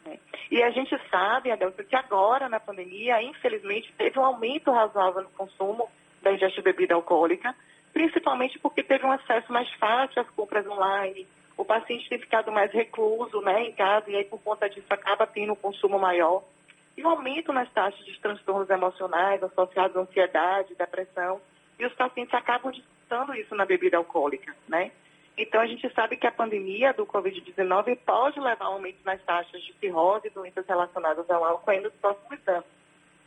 Né? 0.05 0.19
E 0.51 0.61
a 0.61 0.69
gente 0.69 0.95
sabe, 1.09 1.51
Adelson, 1.51 1.83
que 1.83 1.95
agora 1.95 2.49
na 2.49 2.59
pandemia, 2.59 3.21
infelizmente, 3.21 3.93
teve 3.97 4.19
um 4.19 4.25
aumento 4.25 4.71
razoável 4.71 5.23
no 5.23 5.29
consumo 5.29 5.89
da 6.21 6.31
ingesta 6.31 6.57
de 6.57 6.63
bebida 6.63 6.95
alcoólica, 6.95 7.55
principalmente 7.93 8.59
porque 8.59 8.83
teve 8.83 9.05
um 9.05 9.11
acesso 9.11 9.51
mais 9.51 9.71
fácil 9.75 10.21
às 10.21 10.29
compras 10.31 10.67
online, 10.67 11.27
o 11.57 11.65
paciente 11.65 12.07
tem 12.07 12.19
ficado 12.19 12.51
mais 12.51 12.71
recluso 12.71 13.41
né, 13.41 13.63
em 13.63 13.71
casa 13.71 14.09
e 14.11 14.15
aí 14.15 14.23
por 14.23 14.39
conta 14.39 14.69
disso 14.69 14.85
acaba 14.89 15.25
tendo 15.25 15.53
um 15.53 15.55
consumo 15.55 15.97
maior. 15.97 16.43
E 16.97 17.03
um 17.03 17.09
aumento 17.09 17.53
nas 17.53 17.71
taxas 17.71 18.03
de 18.03 18.19
transtornos 18.19 18.69
emocionais 18.69 19.43
associados 19.43 19.95
à 19.95 19.99
ansiedade, 19.99 20.75
depressão, 20.75 21.39
e 21.79 21.85
os 21.85 21.93
pacientes 21.93 22.33
acabam 22.33 22.71
disputando 22.71 23.35
isso 23.35 23.53
na 23.55 23.65
bebida 23.65 23.97
alcoólica, 23.97 24.55
né? 24.67 24.91
Então, 25.37 25.61
a 25.61 25.67
gente 25.67 25.87
sabe 25.93 26.17
que 26.17 26.25
a 26.25 26.31
pandemia 26.31 26.91
do 26.93 27.05
Covid-19 27.05 27.99
pode 28.03 28.39
levar 28.39 28.65
a 28.65 28.69
um 28.71 28.73
aumento 28.73 28.97
nas 29.05 29.21
taxas 29.21 29.61
de 29.61 29.71
cirrose 29.73 30.27
e 30.27 30.31
doenças 30.31 30.65
relacionadas 30.65 31.29
ao 31.29 31.45
álcool 31.45 31.69
ainda 31.69 31.89
nos 31.89 31.97
próximos 31.99 32.47
anos. 32.47 32.65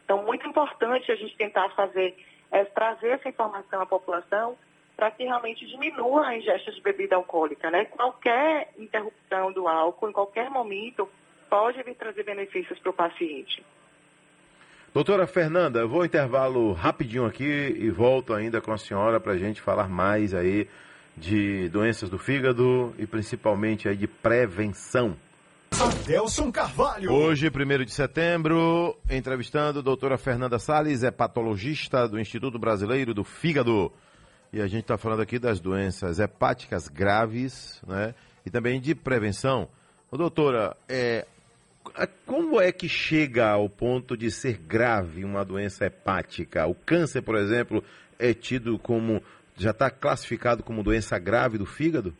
Então, 0.04 0.24
muito 0.24 0.44
importante 0.48 1.12
a 1.12 1.14
gente 1.14 1.36
tentar 1.36 1.68
fazer, 1.70 2.16
é, 2.50 2.64
trazer 2.64 3.10
essa 3.10 3.28
informação 3.28 3.80
à 3.80 3.86
população 3.86 4.58
para 4.96 5.12
que 5.12 5.22
realmente 5.22 5.64
diminua 5.66 6.26
a 6.26 6.36
ingesta 6.36 6.72
de 6.72 6.80
bebida 6.80 7.14
alcoólica. 7.14 7.70
Né? 7.70 7.84
Qualquer 7.84 8.72
interrupção 8.76 9.52
do 9.52 9.68
álcool, 9.68 10.08
em 10.08 10.12
qualquer 10.12 10.50
momento, 10.50 11.08
pode 11.50 11.82
vir 11.82 11.96
trazer 11.96 12.22
benefícios 12.22 12.78
para 12.78 12.90
o 12.90 12.94
paciente. 12.94 13.62
Doutora 14.94 15.26
Fernanda, 15.26 15.80
eu 15.80 15.88
vou 15.88 16.04
intervalo 16.04 16.72
rapidinho 16.72 17.26
aqui 17.26 17.44
e 17.44 17.90
volto 17.90 18.32
ainda 18.32 18.60
com 18.60 18.72
a 18.72 18.78
senhora 18.78 19.20
para 19.20 19.32
a 19.32 19.38
gente 19.38 19.60
falar 19.60 19.88
mais 19.88 20.32
aí 20.32 20.68
de 21.16 21.68
doenças 21.68 22.08
do 22.08 22.18
fígado 22.18 22.94
e 22.98 23.06
principalmente 23.06 23.88
aí 23.88 23.96
de 23.96 24.06
prevenção. 24.06 25.16
Adelson 25.78 26.50
Carvalho. 26.50 27.12
Hoje, 27.12 27.48
1 27.48 27.84
de 27.84 27.92
setembro, 27.92 28.96
entrevistando 29.08 29.78
a 29.78 29.82
doutora 29.82 30.18
Fernanda 30.18 30.58
Salles, 30.58 31.04
é 31.04 31.10
patologista 31.10 32.08
do 32.08 32.18
Instituto 32.18 32.58
Brasileiro 32.58 33.14
do 33.14 33.22
Fígado. 33.22 33.92
E 34.52 34.60
a 34.60 34.66
gente 34.66 34.82
está 34.82 34.98
falando 34.98 35.22
aqui 35.22 35.38
das 35.38 35.60
doenças 35.60 36.18
hepáticas 36.18 36.88
graves, 36.88 37.80
né? 37.86 38.14
E 38.44 38.50
também 38.50 38.80
de 38.80 38.94
prevenção. 38.94 39.68
Ô, 40.10 40.16
doutora, 40.16 40.76
é, 40.88 41.24
como 42.26 42.60
é 42.60 42.70
que 42.72 42.88
chega 42.88 43.50
ao 43.50 43.68
ponto 43.68 44.16
de 44.16 44.30
ser 44.30 44.58
grave 44.58 45.24
uma 45.24 45.44
doença 45.44 45.86
hepática? 45.86 46.66
O 46.66 46.74
câncer, 46.74 47.22
por 47.22 47.36
exemplo, 47.36 47.82
é 48.18 48.34
tido 48.34 48.78
como. 48.78 49.22
já 49.56 49.70
está 49.70 49.90
classificado 49.90 50.62
como 50.62 50.82
doença 50.82 51.18
grave 51.18 51.58
do 51.58 51.66
fígado? 51.66 52.14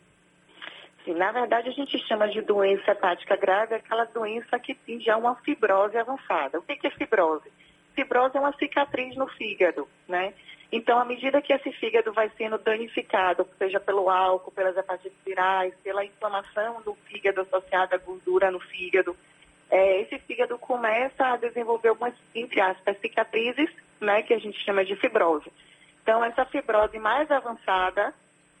Sim, 1.03 1.15
na 1.15 1.31
verdade 1.31 1.69
a 1.69 1.71
gente 1.71 1.97
chama 2.07 2.27
de 2.27 2.41
doença 2.41 2.91
hepática 2.91 3.35
grave 3.35 3.75
aquela 3.75 4.05
doença 4.05 4.59
que 4.59 4.75
tem 4.75 4.99
já 4.99 5.17
uma 5.17 5.35
fibrose 5.37 5.97
avançada. 5.97 6.59
O 6.59 6.61
que 6.61 6.85
é 6.85 6.91
fibrose? 6.91 7.51
Fibrose 7.95 8.37
é 8.37 8.39
uma 8.39 8.53
cicatriz 8.53 9.15
no 9.15 9.27
fígado, 9.27 9.87
né? 10.07 10.33
Então, 10.71 10.97
à 10.97 11.03
medida 11.03 11.41
que 11.41 11.51
esse 11.51 11.69
fígado 11.73 12.13
vai 12.13 12.31
sendo 12.37 12.57
danificado, 12.57 13.45
seja 13.57 13.77
pelo 13.77 14.09
álcool, 14.09 14.51
pelas 14.51 14.77
hepatites 14.77 15.17
virais, 15.25 15.73
pela 15.83 16.05
inflamação 16.05 16.81
do 16.81 16.95
fígado 17.07 17.41
associada 17.41 17.95
à 17.95 17.97
gordura 17.97 18.49
no 18.49 18.59
fígado, 18.61 19.15
é, 19.71 20.01
esse 20.01 20.19
fígado 20.19 20.57
começa 20.59 21.25
a 21.25 21.37
desenvolver 21.37 21.87
algumas, 21.87 22.13
entre 22.35 22.59
aspas, 22.59 22.99
cicatrizes, 22.99 23.69
né, 24.01 24.21
que 24.21 24.33
a 24.33 24.37
gente 24.37 24.59
chama 24.65 24.83
de 24.83 24.97
fibrose. 24.97 25.49
Então, 26.03 26.23
essa 26.23 26.43
fibrose 26.45 26.99
mais 26.99 27.31
avançada, 27.31 28.13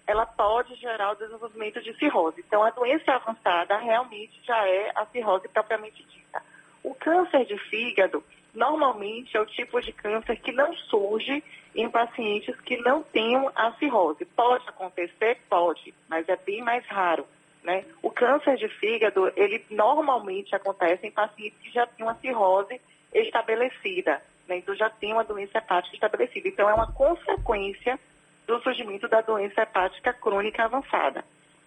ela 0.07 0.25
pode 0.25 0.73
gerar 0.75 1.11
o 1.11 1.15
desenvolvimento 1.15 1.81
de 1.81 1.93
cirrose. 1.97 2.41
Então, 2.47 2.63
a 2.63 2.69
doença 2.69 3.11
avançada 3.11 3.77
realmente 3.77 4.39
já 4.43 4.65
é 4.67 4.91
a 4.95 5.05
cirrose 5.07 5.49
propriamente 5.49 6.01
dita. 6.03 6.41
O 6.81 6.95
câncer 6.95 7.45
de 7.45 7.57
fígado, 7.57 8.23
normalmente, 8.53 9.35
é 9.35 9.41
o 9.41 9.45
tipo 9.45 9.81
de 9.81 9.91
câncer 9.91 10.37
que 10.37 10.53
não 10.53 10.73
surge 10.73 11.43
em 11.75 11.89
pacientes 11.89 12.59
que 12.61 12.77
não 12.77 13.03
tenham 13.03 13.51
a 13.53 13.73
cirrose. 13.73 14.23
Pode 14.25 14.67
acontecer? 14.69 15.39
Pode, 15.49 15.93
mas 16.07 16.27
é 16.29 16.37
bem 16.37 16.61
mais 16.61 16.85
raro. 16.85 17.25
Né? 17.63 17.85
Câncer 18.21 18.55
de 18.55 18.67
fígado, 18.67 19.33
ele 19.35 19.65
normalmente 19.71 20.55
acontece 20.55 21.07
em 21.07 21.11
pacientes 21.11 21.57
que 21.59 21.71
já 21.71 21.87
têm 21.87 22.05
uma 22.05 22.13
cirrose 22.19 22.79
estabelecida, 23.11 24.21
né? 24.47 24.57
então 24.57 24.75
já 24.75 24.91
tem 24.91 25.11
uma 25.11 25.23
doença 25.23 25.57
hepática 25.57 25.95
estabelecida. 25.95 26.47
Então 26.47 26.69
é 26.69 26.73
uma 26.75 26.91
consequência 26.93 27.99
do 28.45 28.61
surgimento 28.61 29.07
da 29.07 29.21
doença 29.21 29.63
hepática 29.63 30.13
crônica 30.13 30.63
avançada. 30.63 31.25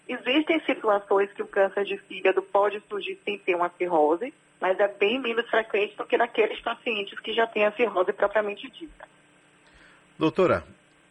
Existem 0.08 0.61
situações 0.61 1.32
que 1.32 1.42
o 1.42 1.49
câncer 1.49 1.84
de 1.87 1.99
fígado 1.99 2.40
pode 2.40 2.80
surgir 2.88 3.18
sem 3.25 3.37
ter 3.37 3.56
uma 3.56 3.70
cirrose, 3.70 4.32
mas 4.61 4.78
é 4.78 4.87
bem 4.87 5.20
menos 5.20 5.50
frequente 5.50 5.96
do 5.96 6.06
que 6.06 6.16
naqueles 6.16 6.61
pacientes 6.61 7.18
que 7.18 7.32
já 7.32 7.49
têm 7.49 7.64
a 7.66 7.73
cirrose 7.73 8.12
propriamente 8.12 8.70
dita. 8.70 9.08
Doutora, 10.16 10.62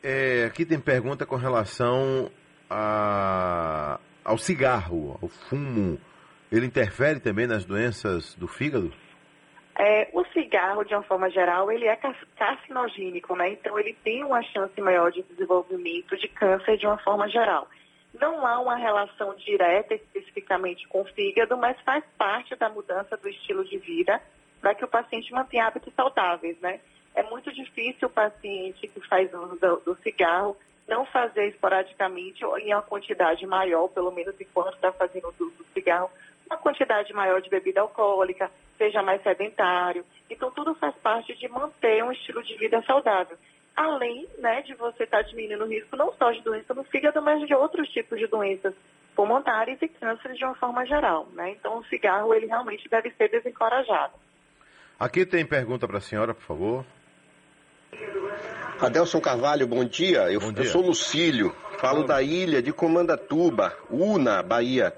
é, 0.01 0.45
aqui 0.45 0.65
tem 0.65 0.79
pergunta 0.79 1.25
com 1.25 1.35
relação 1.35 2.31
a, 2.69 3.99
ao 4.23 4.37
cigarro, 4.37 5.17
ao 5.21 5.27
fumo. 5.27 5.99
Ele 6.51 6.65
interfere 6.65 7.19
também 7.19 7.47
nas 7.47 7.65
doenças 7.65 8.35
do 8.35 8.47
fígado? 8.47 8.93
É, 9.75 10.09
o 10.13 10.23
cigarro, 10.25 10.83
de 10.83 10.93
uma 10.93 11.03
forma 11.03 11.29
geral, 11.29 11.71
ele 11.71 11.87
é 11.87 11.97
carcinogênico, 12.37 13.35
né? 13.35 13.49
Então 13.49 13.79
ele 13.79 13.95
tem 14.03 14.23
uma 14.23 14.41
chance 14.43 14.79
maior 14.79 15.11
de 15.11 15.23
desenvolvimento 15.23 16.15
de 16.15 16.27
câncer 16.27 16.77
de 16.77 16.85
uma 16.85 16.97
forma 16.99 17.27
geral. 17.27 17.67
Não 18.19 18.45
há 18.45 18.59
uma 18.59 18.75
relação 18.75 19.33
direta 19.35 19.95
especificamente 19.95 20.87
com 20.87 21.01
o 21.01 21.05
fígado, 21.05 21.57
mas 21.57 21.79
faz 21.81 22.03
parte 22.17 22.55
da 22.55 22.69
mudança 22.69 23.17
do 23.17 23.27
estilo 23.27 23.65
de 23.65 23.79
vida 23.79 24.21
para 24.61 24.75
que 24.75 24.85
o 24.85 24.87
paciente 24.87 25.33
mantenha 25.33 25.65
hábitos 25.65 25.91
saudáveis, 25.95 26.55
né? 26.61 26.79
é 27.15 27.23
muito 27.23 27.51
difícil 27.53 28.07
o 28.07 28.11
paciente 28.11 28.87
que 28.87 29.07
faz 29.07 29.31
uso 29.33 29.55
do, 29.59 29.77
do 29.77 29.95
cigarro 30.01 30.57
não 30.87 31.05
fazer 31.05 31.47
esporadicamente 31.47 32.45
ou 32.45 32.57
em 32.57 32.73
uma 32.73 32.81
quantidade 32.81 33.45
maior, 33.45 33.87
pelo 33.89 34.11
menos 34.11 34.35
enquanto 34.39 34.75
está 34.75 34.91
fazendo 34.91 35.33
uso 35.39 35.51
do 35.57 35.65
cigarro, 35.73 36.09
uma 36.45 36.57
quantidade 36.57 37.13
maior 37.13 37.41
de 37.41 37.49
bebida 37.49 37.81
alcoólica, 37.81 38.51
seja 38.77 39.01
mais 39.01 39.21
sedentário. 39.23 40.05
Então, 40.29 40.51
tudo 40.51 40.75
faz 40.75 40.95
parte 40.97 41.35
de 41.35 41.47
manter 41.47 42.03
um 42.03 42.11
estilo 42.11 42.43
de 42.43 42.57
vida 42.57 42.81
saudável. 42.83 43.37
Além 43.75 44.27
né, 44.37 44.61
de 44.61 44.75
você 44.75 45.03
estar 45.03 45.23
tá 45.23 45.29
diminuindo 45.29 45.63
o 45.63 45.67
risco 45.67 45.95
não 45.95 46.13
só 46.13 46.31
de 46.31 46.41
doença 46.41 46.73
no 46.73 46.83
fígado, 46.83 47.21
mas 47.21 47.45
de 47.47 47.55
outros 47.55 47.89
tipos 47.89 48.19
de 48.19 48.27
doenças 48.27 48.73
pulmonares 49.15 49.81
e 49.81 49.87
cânceres 49.87 50.37
de 50.37 50.45
uma 50.45 50.55
forma 50.55 50.85
geral. 50.85 51.27
Né? 51.33 51.51
Então, 51.51 51.79
o 51.79 51.85
cigarro 51.85 52.33
ele 52.33 52.45
realmente 52.45 52.87
deve 52.89 53.11
ser 53.11 53.29
desencorajado. 53.29 54.13
Aqui 54.99 55.25
tem 55.25 55.45
pergunta 55.45 55.87
para 55.87 55.97
a 55.97 56.01
senhora, 56.01 56.33
por 56.33 56.43
favor. 56.43 56.85
Adelson 58.83 59.21
Carvalho, 59.21 59.65
bom 59.65 59.85
dia. 59.85 60.29
Eu, 60.29 60.41
bom 60.41 60.51
dia. 60.51 60.65
eu 60.65 60.69
sou 60.69 60.81
Lucílio, 60.81 61.55
falo 61.79 62.03
da 62.05 62.21
ilha 62.21 62.61
de 62.61 62.73
Comandatuba, 62.73 63.73
Una, 63.89 64.43
Bahia. 64.43 64.93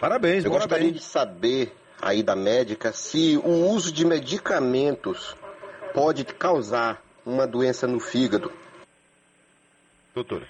Parabéns, 0.00 0.44
Eu 0.44 0.50
parabéns. 0.50 0.52
gostaria 0.52 0.92
de 0.92 1.02
saber 1.02 1.74
aí 2.00 2.22
da 2.22 2.34
médica 2.34 2.90
se 2.92 3.36
o 3.44 3.68
uso 3.68 3.92
de 3.92 4.06
medicamentos 4.06 5.36
pode 5.92 6.24
causar 6.24 7.02
uma 7.24 7.46
doença 7.46 7.86
no 7.86 8.00
fígado. 8.00 8.50
Doutora. 10.14 10.48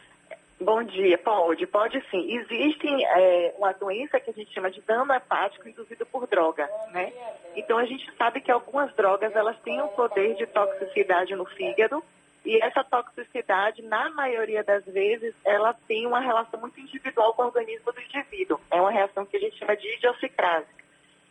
Bom 0.65 0.83
dia, 0.83 1.19
pode, 1.19 1.67
pode 1.67 2.03
sim. 2.11 2.39
Existe 2.39 2.89
é, 2.89 3.55
uma 3.59 3.73
doença 3.73 4.19
que 4.19 4.31
a 4.31 4.33
gente 4.33 4.51
chama 4.55 4.71
de 4.71 4.81
dano 4.81 5.13
hepático 5.13 5.69
induzido 5.69 6.07
por 6.07 6.27
droga, 6.27 6.67
né? 6.91 7.13
Então 7.55 7.77
a 7.77 7.85
gente 7.85 8.11
sabe 8.17 8.41
que 8.41 8.51
algumas 8.51 8.91
drogas 8.95 9.37
elas 9.37 9.61
têm 9.61 9.83
um 9.83 9.89
poder 9.89 10.35
de 10.37 10.47
toxicidade 10.47 11.37
no 11.37 11.45
fígado 11.45 12.03
e 12.47 12.57
essa 12.63 12.83
toxicidade, 12.83 13.83
na 13.83 14.09
maioria 14.09 14.65
das 14.65 14.83
vezes, 14.87 15.35
ela 15.45 15.75
tem 15.87 16.07
uma 16.07 16.21
relação 16.21 16.59
muito 16.59 16.81
individual 16.81 17.35
com 17.35 17.43
o 17.43 17.47
organismo 17.47 17.93
do 17.93 18.01
indivíduo. 18.01 18.59
É 18.71 18.81
uma 18.81 18.91
reação 18.91 19.27
que 19.27 19.37
a 19.37 19.41
gente 19.41 19.59
chama 19.59 19.77
de 19.77 19.87
idiosincrase. 19.97 20.67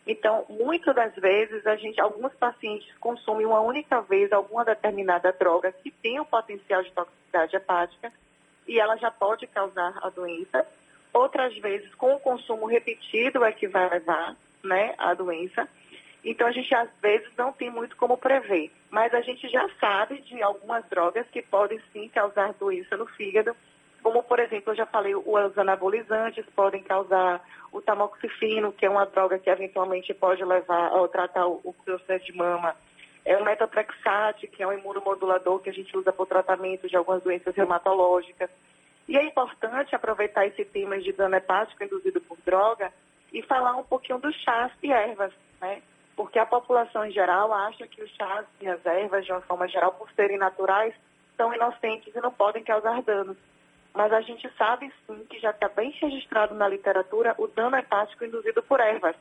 Então, 0.06 0.44
muitas 0.48 0.94
das 0.94 1.12
vezes, 1.16 1.66
a 1.66 1.74
gente, 1.74 2.00
alguns 2.00 2.32
pacientes 2.34 2.86
consomem 2.98 3.46
uma 3.46 3.60
única 3.60 4.00
vez 4.02 4.32
alguma 4.32 4.64
determinada 4.64 5.32
droga 5.32 5.72
que 5.72 5.90
tem 5.90 6.20
o 6.20 6.24
potencial 6.24 6.84
de 6.84 6.92
toxicidade 6.92 7.56
hepática 7.56 8.12
e 8.66 8.78
ela 8.78 8.96
já 8.96 9.10
pode 9.10 9.46
causar 9.46 9.98
a 10.02 10.10
doença. 10.10 10.66
Outras 11.12 11.56
vezes, 11.58 11.94
com 11.94 12.14
o 12.14 12.20
consumo 12.20 12.66
repetido 12.66 13.44
é 13.44 13.52
que 13.52 13.68
vai 13.68 13.88
levar 13.88 14.36
né, 14.62 14.94
a 14.98 15.14
doença. 15.14 15.68
Então, 16.24 16.46
a 16.46 16.52
gente 16.52 16.74
às 16.74 16.88
vezes 17.02 17.28
não 17.36 17.52
tem 17.52 17.70
muito 17.70 17.96
como 17.96 18.16
prever, 18.16 18.72
mas 18.90 19.12
a 19.12 19.20
gente 19.20 19.46
já 19.48 19.68
sabe 19.78 20.20
de 20.22 20.42
algumas 20.42 20.84
drogas 20.88 21.26
que 21.28 21.42
podem 21.42 21.80
sim 21.92 22.08
causar 22.08 22.54
doença 22.54 22.96
no 22.96 23.06
fígado, 23.06 23.54
como, 24.04 24.22
por 24.22 24.38
exemplo, 24.38 24.70
eu 24.70 24.76
já 24.76 24.84
falei, 24.84 25.14
os 25.14 25.56
anabolizantes 25.56 26.44
podem 26.54 26.82
causar 26.82 27.42
o 27.72 27.80
tamoxifeno, 27.80 28.70
que 28.70 28.84
é 28.84 28.90
uma 28.90 29.06
droga 29.06 29.38
que 29.38 29.48
eventualmente 29.48 30.12
pode 30.12 30.44
levar 30.44 30.88
ao 30.88 31.08
tratar 31.08 31.46
o, 31.46 31.74
câncer 31.86 32.20
de 32.20 32.36
mama. 32.36 32.76
É 33.24 33.36
o 33.36 33.44
metotrexate, 33.44 34.46
que 34.48 34.62
é 34.62 34.66
um 34.66 34.72
imunomodulador 34.72 35.60
que 35.60 35.70
a 35.70 35.72
gente 35.72 35.96
usa 35.96 36.12
para 36.12 36.22
o 36.22 36.26
tratamento 36.26 36.88
de 36.88 36.96
algumas 36.96 37.22
doenças 37.22 37.54
reumatológicas. 37.54 38.50
E 39.08 39.16
é 39.16 39.24
importante 39.24 39.94
aproveitar 39.94 40.46
esse 40.46 40.64
tema 40.64 40.98
de 40.98 41.12
dano 41.12 41.34
hepático 41.34 41.82
induzido 41.82 42.20
por 42.20 42.38
droga 42.44 42.92
e 43.32 43.42
falar 43.42 43.76
um 43.76 43.82
pouquinho 43.82 44.18
dos 44.18 44.34
chás 44.42 44.72
e 44.82 44.92
ervas, 44.92 45.32
né? 45.60 45.82
Porque 46.16 46.38
a 46.38 46.46
população 46.46 47.04
em 47.04 47.10
geral 47.10 47.52
acha 47.52 47.86
que 47.88 48.02
os 48.02 48.10
chás 48.10 48.46
e 48.60 48.68
as 48.68 48.84
ervas, 48.86 49.24
de 49.24 49.32
uma 49.32 49.40
forma 49.40 49.66
geral, 49.66 49.92
por 49.92 50.10
serem 50.12 50.38
naturais, 50.38 50.94
são 51.36 51.52
inocentes 51.52 52.14
e 52.14 52.20
não 52.20 52.30
podem 52.30 52.62
causar 52.62 53.02
danos. 53.02 53.36
Mas 53.92 54.12
a 54.12 54.20
gente 54.20 54.48
sabe 54.56 54.92
sim 55.06 55.24
que 55.28 55.38
já 55.38 55.50
está 55.50 55.68
bem 55.68 55.90
registrado 55.90 56.54
na 56.54 56.68
literatura 56.68 57.34
o 57.38 57.46
dano 57.46 57.76
hepático 57.76 58.24
induzido 58.24 58.62
por 58.62 58.80
ervas. 58.80 59.16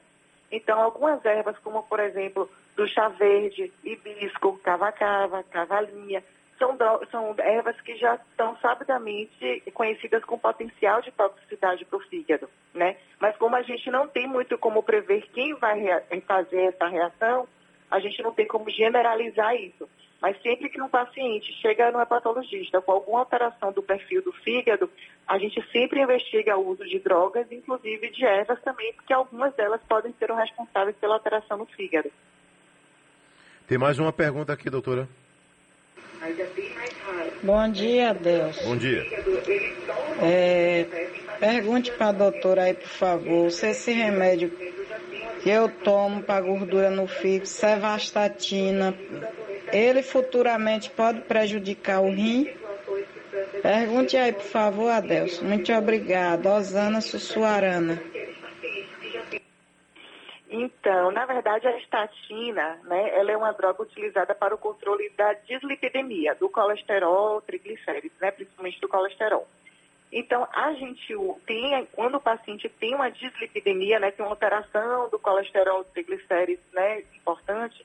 Então, 0.56 0.80
algumas 0.80 1.26
ervas, 1.26 1.58
como 1.64 1.82
por 1.82 2.00
exemplo, 2.00 2.48
do 2.76 2.88
chá 2.88 3.10
verde, 3.10 3.74
hibisco, 3.84 4.60
cava-cava, 4.60 5.42
cavalinha, 5.42 6.24
são, 6.60 6.78
são 7.10 7.36
ervas 7.40 7.82
que 7.82 7.96
já 7.96 8.20
são 8.38 8.56
sabidamente 8.58 9.64
conhecidas 9.74 10.24
com 10.24 10.38
potencial 10.38 11.02
de 11.02 11.12
toxicidade 11.12 11.84
para 11.86 11.98
o 11.98 12.02
fígado, 12.02 12.48
né? 12.72 12.96
Mas 13.20 13.36
como 13.38 13.56
a 13.56 13.64
gente 13.64 13.90
não 13.90 14.08
tem 14.08 14.28
muito 14.28 14.56
como 14.60 14.84
prever 14.84 15.28
quem 15.34 15.56
vai 15.56 15.82
fazer 16.28 16.66
essa 16.66 16.88
reação, 16.88 17.48
a 17.90 18.00
gente 18.00 18.22
não 18.22 18.32
tem 18.32 18.46
como 18.46 18.70
generalizar 18.70 19.56
isso. 19.56 19.90
Mas 20.24 20.42
sempre 20.42 20.70
que 20.70 20.82
um 20.82 20.88
paciente 20.88 21.52
chega 21.62 21.92
no 21.92 22.00
hepatologista 22.00 22.82
com 22.82 22.94
alguma 22.94 23.20
alteração 23.20 23.74
do 23.74 23.84
perfil 23.84 24.22
do 24.22 24.32
fígado, 24.32 24.90
a 25.28 25.38
gente 25.38 25.62
sempre 25.70 26.02
investiga 26.02 26.56
o 26.56 26.66
uso 26.66 26.86
de 26.86 26.98
drogas, 26.98 27.46
inclusive 27.52 28.10
de 28.10 28.26
ervas 28.26 28.58
também, 28.62 28.94
porque 28.94 29.12
algumas 29.12 29.54
delas 29.56 29.82
podem 29.84 30.14
ser 30.18 30.32
responsáveis 30.32 30.96
pela 30.96 31.16
alteração 31.16 31.58
no 31.58 31.66
fígado. 31.66 32.10
Tem 33.68 33.78
mais 33.78 34.00
uma 34.00 34.14
pergunta 34.14 34.54
aqui, 34.54 34.70
doutora. 34.70 35.10
Bom 37.44 37.70
dia, 37.70 38.14
Deus. 38.14 38.62
Bom 38.64 38.78
dia. 38.78 39.04
É, 40.22 40.86
pergunte 41.38 41.92
para 41.92 42.08
a 42.08 42.14
doutora 42.14 42.64
aí, 42.64 42.74
por 42.74 42.88
favor, 42.88 43.52
se 43.52 43.72
esse 43.72 43.92
remédio 43.92 44.50
que 45.42 45.50
eu 45.50 45.68
tomo 45.68 46.24
para 46.24 46.40
gordura 46.40 46.90
no 46.90 47.08
fígado, 47.08 47.46
cevastatina, 47.46 48.98
ele 49.74 50.04
futuramente 50.04 50.90
pode 50.90 51.22
prejudicar 51.22 52.02
o 52.02 52.10
rim? 52.10 52.48
Pergunte 53.62 54.16
aí, 54.16 54.32
por 54.32 54.44
favor, 54.44 54.90
Adelson. 54.90 55.46
Muito 55.46 55.74
obrigada. 55.74 56.54
Osana 56.54 57.02
Sussuarana. 57.02 58.02
Então, 60.56 61.10
na 61.12 61.26
verdade, 61.26 61.68
a 61.68 61.76
estatina, 61.80 62.80
né, 62.84 63.18
ela 63.18 63.32
é 63.32 63.36
uma 63.38 63.52
droga 63.54 63.82
utilizada 63.82 64.36
para 64.36 64.54
o 64.54 64.58
controle 64.58 65.10
da 65.18 65.34
dislipidemia, 65.34 66.36
do 66.36 66.48
colesterol, 66.48 67.42
triglicéridos, 67.42 68.20
né, 68.22 68.30
principalmente 68.30 68.80
do 68.80 68.88
colesterol. 68.88 69.48
Então, 70.12 70.48
a 70.54 70.74
gente 70.74 71.18
tem, 71.48 71.88
quando 71.94 72.16
o 72.16 72.22
paciente 72.22 72.70
tem 72.70 72.94
uma 72.94 73.10
dislipidemia, 73.10 74.00
né, 74.00 74.12
tem 74.12 74.24
uma 74.24 74.32
alteração 74.32 75.10
do 75.10 75.18
colesterol, 75.18 75.84
triglicéridos, 75.86 76.64
né, 76.72 77.02
importante, 77.16 77.84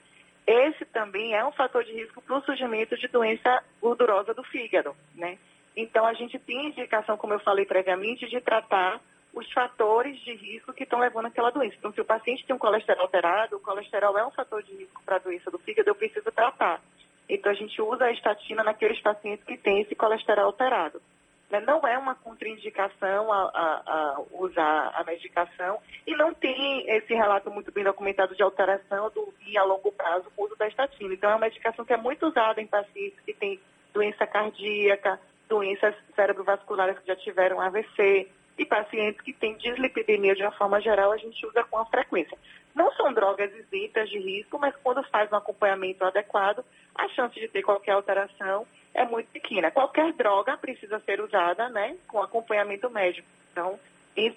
esse 0.48 0.86
também 0.86 1.34
é 1.34 1.44
um 1.44 1.52
fator 1.52 1.84
de 1.84 1.92
risco 1.92 2.22
para 2.22 2.38
o 2.38 2.42
surgimento 2.42 2.96
de 2.96 3.06
doença 3.08 3.62
gordurosa 3.82 4.32
do 4.32 4.42
fígado, 4.42 4.96
né. 5.14 5.38
Então, 5.76 6.06
a 6.06 6.14
gente 6.14 6.38
tem 6.38 6.68
indicação, 6.68 7.18
como 7.18 7.34
eu 7.34 7.40
falei 7.40 7.66
previamente, 7.66 8.26
de 8.26 8.40
tratar 8.40 8.98
os 9.34 9.52
fatores 9.52 10.18
de 10.20 10.34
risco 10.34 10.72
que 10.72 10.84
estão 10.84 10.98
levando 10.98 11.26
àquela 11.26 11.50
doença. 11.50 11.76
Então, 11.78 11.92
se 11.92 12.00
o 12.00 12.04
paciente 12.04 12.46
tem 12.46 12.56
um 12.56 12.58
colesterol 12.58 13.02
alterado, 13.02 13.56
o 13.56 13.60
colesterol 13.60 14.16
é 14.16 14.26
um 14.26 14.30
fator 14.30 14.62
de 14.62 14.74
risco 14.74 15.02
para 15.04 15.16
a 15.16 15.20
doença 15.20 15.50
do 15.50 15.58
fígado, 15.58 15.90
eu 15.90 15.94
preciso 15.94 16.32
tratar. 16.32 16.82
Então, 17.28 17.52
a 17.52 17.54
gente 17.54 17.80
usa 17.82 18.06
a 18.06 18.10
estatina 18.10 18.64
naqueles 18.64 19.00
pacientes 19.02 19.44
que 19.44 19.58
têm 19.58 19.82
esse 19.82 19.94
colesterol 19.94 20.46
alterado. 20.46 21.02
Né? 21.50 21.60
Não 21.60 21.80
é 21.86 21.96
uma 21.96 22.14
contraindicação 22.14 23.32
a, 23.32 23.50
a, 23.54 23.82
a, 23.86 24.22
usar 24.32 24.92
a 24.94 25.04
medicação 25.04 25.78
e 26.06 26.14
não 26.14 26.34
tem 26.34 26.88
esse 26.90 27.14
relato 27.14 27.50
muito 27.50 27.72
bem 27.72 27.84
documentado 27.84 28.34
de 28.34 28.42
alteração 28.42 29.10
do 29.10 29.32
a 29.56 29.62
longo 29.64 29.90
prazo 29.90 30.26
o 30.36 30.44
uso 30.44 30.56
da 30.56 30.68
estatina. 30.68 31.14
Então, 31.14 31.30
é 31.30 31.34
uma 31.34 31.40
medicação 31.40 31.84
que 31.84 31.92
é 31.92 31.96
muito 31.96 32.26
usada 32.26 32.60
em 32.60 32.66
pacientes 32.66 33.18
que 33.24 33.32
têm 33.32 33.58
doença 33.94 34.26
cardíaca, 34.26 35.18
doenças 35.48 35.94
cerebrovasculares 36.14 36.98
que 36.98 37.06
já 37.06 37.16
tiveram 37.16 37.60
AVC, 37.60 38.28
e 38.58 38.66
pacientes 38.66 39.20
que 39.20 39.32
têm 39.32 39.56
dislipidemia 39.56 40.34
de 40.34 40.42
uma 40.42 40.50
forma 40.50 40.80
geral, 40.80 41.12
a 41.12 41.16
gente 41.16 41.46
usa 41.46 41.62
com 41.64 41.84
frequência. 41.86 42.36
Não 42.74 42.92
são 42.94 43.12
drogas 43.12 43.52
isentas 43.54 44.10
de 44.10 44.18
risco, 44.18 44.58
mas 44.58 44.74
quando 44.82 45.02
faz 45.04 45.30
um 45.30 45.36
acompanhamento 45.36 46.04
adequado, 46.04 46.64
a 46.94 47.08
chance 47.10 47.38
de 47.38 47.48
ter 47.48 47.62
qualquer 47.62 47.92
alteração 47.92 48.66
é 48.94 49.04
muito 49.04 49.28
pequena. 49.28 49.70
Qualquer 49.70 50.12
droga 50.12 50.56
precisa 50.56 51.00
ser 51.00 51.20
usada 51.20 51.68
né, 51.68 51.96
com 52.06 52.22
acompanhamento 52.22 52.90
médico. 52.90 53.28
Então, 53.52 53.78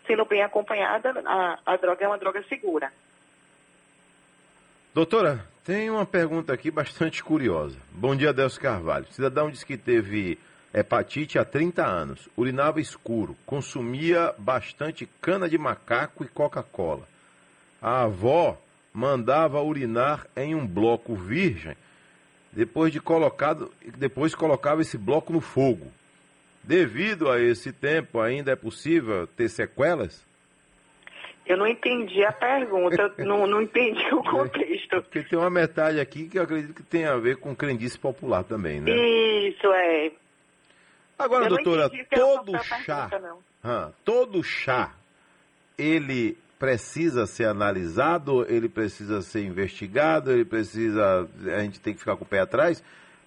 sendo 0.06 0.26
bem 0.26 0.42
acompanhada, 0.42 1.14
a, 1.26 1.60
a 1.66 1.78
droga 1.78 2.06
é 2.06 2.08
uma 2.08 2.18
droga 2.18 2.44
segura. 2.44 2.92
Doutora, 4.94 5.46
tem 5.64 5.90
uma 5.90 6.06
pergunta 6.06 6.54
aqui 6.54 6.70
bastante 6.70 7.24
curiosa. 7.24 7.78
Bom 7.92 8.16
dia, 8.16 8.34
Delcio 8.34 8.62
Carvalho. 8.62 9.06
Cidadão 9.12 9.50
disse 9.50 9.66
que 9.66 9.78
teve 9.78 10.38
hepatite 10.74 11.38
há 11.38 11.46
30 11.46 11.86
anos, 11.86 12.30
urinava 12.38 12.80
escuro, 12.80 13.36
consumia 13.46 14.34
bastante 14.38 15.06
cana 15.22 15.50
de 15.50 15.58
macaco 15.58 16.24
e 16.24 16.28
Coca-Cola. 16.28 17.08
A 17.82 18.04
avó 18.04 18.58
mandava 18.94 19.62
urinar 19.62 20.28
em 20.36 20.56
um 20.56 20.66
bloco 20.66 21.16
virgem, 21.16 21.76
depois 22.52 22.92
de 22.92 23.00
colocado, 23.00 23.72
depois 23.98 24.36
colocava 24.36 24.82
esse 24.82 24.98
bloco 24.98 25.32
no 25.32 25.42
fogo. 25.42 25.88
Devido 26.64 27.30
a 27.30 27.40
esse 27.40 27.72
tempo, 27.72 28.20
ainda 28.20 28.52
é 28.52 28.56
possível 28.56 29.26
ter 29.26 29.50
sequelas? 29.50 30.26
Eu 31.46 31.58
não 31.58 31.66
entendi 31.68 32.24
a 32.24 32.32
pergunta, 32.32 33.14
não, 33.18 33.48
não 33.48 33.62
entendi 33.64 34.06
o 34.14 34.22
contexto. 34.24 35.02
Porque 35.02 35.24
tem 35.24 35.40
uma 35.40 35.50
metade 35.50 36.00
aqui 36.00 36.30
que 36.30 36.38
eu 36.38 36.44
acredito 36.44 36.74
que 36.74 36.84
tem 36.84 37.06
a 37.06 37.18
ver 37.18 37.38
com 37.38 37.56
crendice 37.56 37.98
popular 37.98 38.44
também, 38.44 38.80
né? 38.80 38.92
Isso, 38.92 39.68
é. 39.74 40.12
Agora, 41.18 41.48
doutora, 41.50 41.90
todo 42.10 42.58
chá, 42.64 43.10
pergunta, 43.10 43.94
todo 44.04 44.44
chá, 44.44 44.94
ele 45.78 46.38
precisa 46.62 47.26
ser 47.26 47.46
analisado, 47.46 48.46
ele 48.48 48.70
precisa 48.70 49.20
ser 49.24 49.44
investigado, 49.44 50.32
ele 50.32 50.46
precisa, 50.46 51.28
a 51.58 51.64
gente 51.64 51.82
tem 51.82 51.92
que 51.92 52.00
ficar 52.00 52.16
com 52.16 52.24
o 52.24 52.28
pé 52.28 52.40
atrás, 52.40 52.84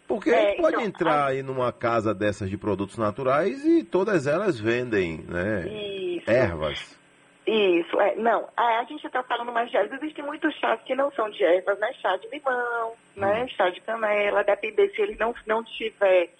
porque 0.06 0.30
é, 0.30 0.54
pode 0.54 0.76
então, 0.76 0.86
entrar 0.86 1.24
a... 1.24 1.26
aí 1.26 1.42
numa 1.42 1.72
casa 1.72 2.14
dessas 2.14 2.48
de 2.48 2.56
produtos 2.56 2.96
naturais 2.96 3.66
e 3.66 3.82
todas 3.82 4.28
elas 4.28 4.60
vendem, 4.60 5.24
né, 5.28 5.66
Isso. 5.66 6.30
ervas. 6.30 6.96
Isso, 7.44 8.00
é, 8.00 8.14
não, 8.14 8.48
a, 8.56 8.78
a 8.78 8.84
gente 8.84 9.04
está 9.04 9.20
falando 9.24 9.50
mais 9.50 9.68
de 9.68 9.78
ervas, 9.78 10.00
existem 10.00 10.24
muitos 10.24 10.54
chás 10.60 10.80
que 10.82 10.94
não 10.94 11.10
são 11.10 11.28
de 11.28 11.42
ervas, 11.42 11.76
né, 11.80 11.92
chá 12.00 12.16
de 12.16 12.28
limão, 12.28 12.92
né, 13.16 13.42
hum. 13.42 13.48
chá 13.48 13.68
de 13.68 13.80
canela, 13.80 14.44
depende 14.44 14.94
se 14.94 15.02
ele 15.02 15.16
não, 15.18 15.34
não 15.44 15.64
tiver 15.64 16.30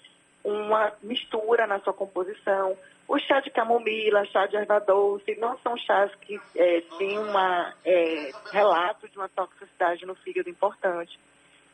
uma 0.45 0.93
mistura 1.03 1.67
na 1.67 1.81
sua 1.81 1.91
composição. 1.91 2.77
O 3.07 3.19
chá 3.19 3.39
de 3.39 3.51
camomila, 3.51 4.25
chá 4.25 4.47
de 4.47 4.55
erva 4.55 4.79
doce, 4.79 5.35
não 5.35 5.57
são 5.59 5.77
chás 5.77 6.13
que 6.15 6.39
é, 6.55 6.81
têm 6.97 7.19
um 7.19 7.39
é, 7.83 8.31
relato 8.51 9.07
de 9.07 9.17
uma 9.17 9.29
toxicidade 9.29 10.05
no 10.05 10.15
fígado 10.15 10.49
importante. 10.49 11.19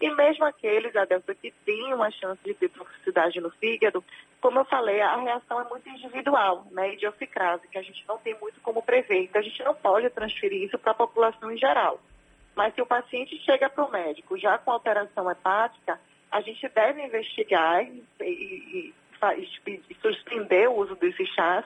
E 0.01 0.09
mesmo 0.09 0.43
aqueles, 0.43 0.95
Adelson, 0.95 1.33
que 1.35 1.51
têm 1.63 1.93
uma 1.93 2.09
chance 2.09 2.41
de 2.43 2.55
ter 2.55 2.69
toxicidade 2.69 3.39
no 3.39 3.51
fígado, 3.51 4.03
como 4.41 4.59
eu 4.59 4.65
falei, 4.65 4.99
a 4.99 5.15
reação 5.17 5.61
é 5.61 5.69
muito 5.69 5.87
individual, 5.87 6.65
né, 6.71 6.93
idiosincrase, 6.93 7.67
que 7.67 7.77
a 7.77 7.83
gente 7.83 8.03
não 8.07 8.17
tem 8.17 8.35
muito 8.41 8.59
como 8.61 8.81
prever. 8.81 9.23
Então, 9.23 9.39
a 9.39 9.43
gente 9.43 9.63
não 9.63 9.75
pode 9.75 10.09
transferir 10.09 10.63
isso 10.63 10.77
para 10.79 10.91
a 10.91 10.95
população 10.95 11.51
em 11.51 11.57
geral. 11.57 11.99
Mas 12.55 12.73
se 12.73 12.81
o 12.81 12.85
paciente 12.85 13.37
chega 13.45 13.69
para 13.69 13.85
o 13.85 13.91
médico 13.91 14.37
já 14.37 14.57
com 14.57 14.71
alteração 14.71 15.29
hepática, 15.29 15.99
a 16.31 16.41
gente 16.41 16.67
deve 16.69 17.05
investigar 17.05 17.83
e, 17.85 18.03
e 18.21 18.93
suspender 20.01 20.67
o 20.67 20.75
uso 20.75 20.95
desses 20.95 21.29
chás, 21.29 21.65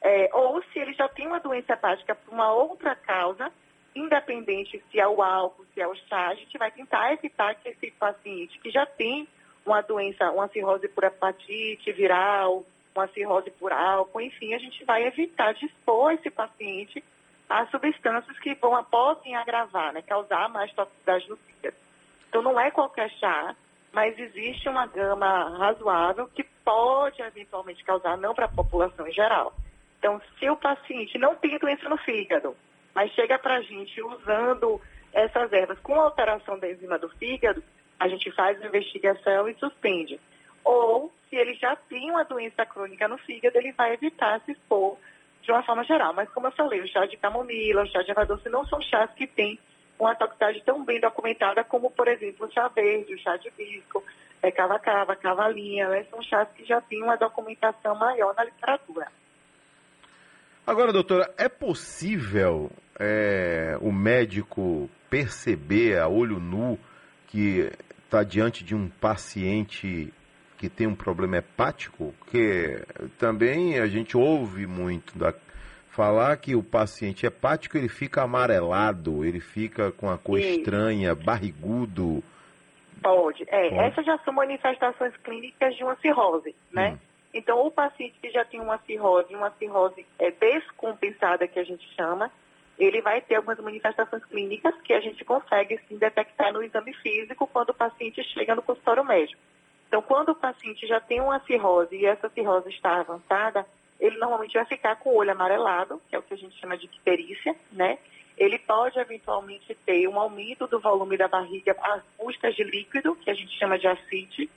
é, 0.00 0.30
ou 0.32 0.62
se 0.64 0.78
ele 0.78 0.92
já 0.92 1.08
tem 1.08 1.26
uma 1.26 1.40
doença 1.40 1.72
hepática 1.72 2.14
por 2.14 2.32
uma 2.32 2.52
outra 2.52 2.94
causa, 2.94 3.50
independente 3.94 4.82
se 4.90 5.00
é 5.00 5.06
o 5.06 5.22
álcool, 5.22 5.64
se 5.74 5.80
é 5.80 5.86
o 5.86 5.94
chá, 5.94 6.28
a 6.28 6.34
gente 6.34 6.56
vai 6.56 6.70
tentar 6.70 7.12
evitar 7.12 7.54
que 7.54 7.68
esse 7.68 7.90
paciente 7.92 8.58
que 8.58 8.70
já 8.70 8.86
tem 8.86 9.26
uma 9.66 9.80
doença, 9.80 10.30
uma 10.30 10.48
cirrose 10.48 10.88
por 10.88 11.04
hepatite 11.04 11.92
viral, 11.92 12.64
uma 12.94 13.08
cirrose 13.08 13.50
por 13.50 13.72
álcool, 13.72 14.20
enfim, 14.20 14.54
a 14.54 14.58
gente 14.58 14.84
vai 14.84 15.04
evitar 15.06 15.52
de 15.54 15.66
expor 15.66 16.12
esse 16.12 16.30
paciente 16.30 17.02
a 17.48 17.66
substâncias 17.66 18.38
que 18.40 18.54
vão, 18.54 18.82
podem 18.84 19.34
agravar, 19.34 19.92
né, 19.92 20.02
causar 20.02 20.48
mais 20.50 20.72
toxicidade 20.72 21.28
no 21.28 21.36
fígado. 21.36 21.76
Então, 22.28 22.42
não 22.42 22.60
é 22.60 22.70
qualquer 22.70 23.10
chá 23.12 23.56
mas 23.92 24.18
existe 24.18 24.68
uma 24.68 24.86
gama 24.86 25.56
razoável 25.58 26.28
que 26.28 26.44
pode 26.64 27.20
eventualmente 27.22 27.82
causar, 27.84 28.16
não 28.16 28.34
para 28.34 28.44
a 28.44 28.52
população 28.52 29.06
em 29.06 29.12
geral. 29.12 29.54
Então, 29.98 30.20
se 30.38 30.48
o 30.48 30.56
paciente 30.56 31.18
não 31.18 31.34
tem 31.34 31.58
doença 31.58 31.88
no 31.88 31.96
fígado, 31.98 32.56
mas 32.94 33.10
chega 33.12 33.38
para 33.38 33.56
a 33.56 33.62
gente 33.62 34.00
usando 34.02 34.80
essas 35.12 35.52
ervas 35.52 35.78
com 35.80 35.94
alteração 35.94 36.58
da 36.58 36.70
enzima 36.70 36.98
do 36.98 37.08
fígado, 37.10 37.62
a 37.98 38.08
gente 38.08 38.30
faz 38.32 38.62
a 38.62 38.66
investigação 38.66 39.48
e 39.48 39.54
suspende. 39.54 40.20
Ou, 40.64 41.12
se 41.28 41.36
ele 41.36 41.54
já 41.54 41.74
tem 41.74 42.10
uma 42.10 42.24
doença 42.24 42.64
crônica 42.66 43.08
no 43.08 43.18
fígado, 43.18 43.56
ele 43.58 43.72
vai 43.72 43.94
evitar 43.94 44.40
se 44.42 44.52
expor 44.52 44.96
de 45.42 45.50
uma 45.50 45.62
forma 45.62 45.82
geral. 45.84 46.12
Mas, 46.12 46.28
como 46.30 46.46
eu 46.46 46.52
falei, 46.52 46.80
o 46.80 46.88
chá 46.88 47.06
de 47.06 47.16
camomila, 47.16 47.82
o 47.82 47.86
chá 47.86 48.02
de 48.02 48.10
erva 48.10 48.26
doce 48.26 48.48
não 48.48 48.64
são 48.66 48.80
chás 48.82 49.10
que 49.12 49.26
têm 49.26 49.58
uma 49.98 50.14
toxicidade 50.14 50.62
tão 50.64 50.84
bem 50.84 51.00
documentada 51.00 51.64
como, 51.64 51.90
por 51.90 52.08
exemplo, 52.08 52.46
o 52.46 52.52
chá 52.52 52.68
verde, 52.68 53.14
o 53.14 53.18
chá 53.18 53.36
de 53.36 53.50
bisco, 53.50 54.02
é, 54.42 54.50
cava-cava, 54.50 55.16
cavalinha, 55.16 55.88
né? 55.88 56.04
são 56.10 56.22
chás 56.22 56.48
que 56.54 56.64
já 56.64 56.80
têm 56.80 57.02
uma 57.02 57.16
documentação 57.16 57.94
maior 57.96 58.34
na 58.34 58.44
literatura. 58.44 59.08
Agora, 60.66 60.92
doutora, 60.92 61.32
é 61.36 61.48
possível 61.48 62.70
é, 62.98 63.76
o 63.80 63.90
médico 63.90 64.88
perceber 65.08 65.98
a 65.98 66.08
olho 66.08 66.38
nu 66.38 66.78
que 67.26 67.70
está 68.04 68.22
diante 68.22 68.62
de 68.62 68.74
um 68.74 68.88
paciente 68.88 70.12
que 70.58 70.68
tem 70.68 70.86
um 70.86 70.94
problema 70.94 71.38
hepático? 71.38 72.14
Que 72.30 72.82
também 73.18 73.78
a 73.78 73.86
gente 73.86 74.16
ouve 74.16 74.66
muito 74.66 75.16
da, 75.18 75.32
falar 75.98 76.36
que 76.36 76.54
o 76.54 76.62
paciente 76.62 77.26
hepático 77.26 77.76
ele 77.76 77.88
fica 77.88 78.22
amarelado, 78.22 79.24
ele 79.24 79.40
fica 79.40 79.90
com 79.90 80.08
a 80.08 80.16
cor 80.16 80.40
Sim. 80.40 80.58
estranha, 80.58 81.12
barrigudo. 81.12 82.22
Pode. 83.02 83.42
É, 83.48 83.68
Pode. 83.68 83.74
essas 83.74 84.06
já 84.06 84.16
são 84.18 84.32
manifestações 84.32 85.16
clínicas 85.24 85.74
de 85.74 85.82
uma 85.82 85.96
cirrose, 85.96 86.54
né? 86.70 86.92
Hum. 86.92 86.98
Então, 87.34 87.66
o 87.66 87.70
paciente 87.70 88.14
que 88.22 88.30
já 88.30 88.44
tem 88.44 88.60
uma 88.60 88.78
cirrose, 88.86 89.34
uma 89.34 89.50
cirrose 89.58 90.06
é, 90.20 90.30
descompensada, 90.30 91.48
que 91.48 91.58
a 91.58 91.64
gente 91.64 91.84
chama, 91.96 92.30
ele 92.78 93.02
vai 93.02 93.20
ter 93.20 93.34
algumas 93.34 93.58
manifestações 93.58 94.24
clínicas 94.26 94.80
que 94.82 94.92
a 94.92 95.00
gente 95.00 95.24
consegue 95.24 95.80
sim 95.88 95.98
detectar 95.98 96.52
no 96.52 96.62
exame 96.62 96.94
físico 96.94 97.44
quando 97.48 97.70
o 97.70 97.74
paciente 97.74 98.22
chega 98.22 98.54
no 98.54 98.62
consultório 98.62 99.04
médico. 99.04 99.40
Então, 99.88 100.00
quando 100.00 100.28
o 100.28 100.36
paciente 100.36 100.86
já 100.86 101.00
tem 101.00 101.20
uma 101.20 101.40
cirrose 101.40 101.96
e 101.96 102.06
essa 102.06 102.28
cirrose 102.28 102.68
está 102.68 103.00
avançada, 103.00 103.66
ele 104.00 104.16
normalmente 104.18 104.54
vai 104.54 104.64
ficar 104.64 104.96
com 104.96 105.10
o 105.10 105.16
olho 105.16 105.32
amarelado, 105.32 106.00
que 106.08 106.14
é 106.14 106.18
o 106.18 106.22
que 106.22 106.34
a 106.34 106.36
gente 106.36 106.58
chama 106.58 106.76
de 106.76 106.86
icterícia, 106.86 107.54
né? 107.72 107.98
Ele 108.36 108.58
pode 108.58 108.98
eventualmente 108.98 109.74
ter 109.84 110.06
um 110.06 110.18
aumento 110.18 110.66
do 110.68 110.78
volume 110.78 111.16
da 111.16 111.26
barriga 111.26 111.76
às 111.82 112.02
custas 112.16 112.54
de 112.54 112.62
líquido, 112.62 113.16
que 113.16 113.30
a 113.30 113.34
gente 113.34 113.58
chama 113.58 113.78
de 113.78 113.88
ascite. 113.88 114.48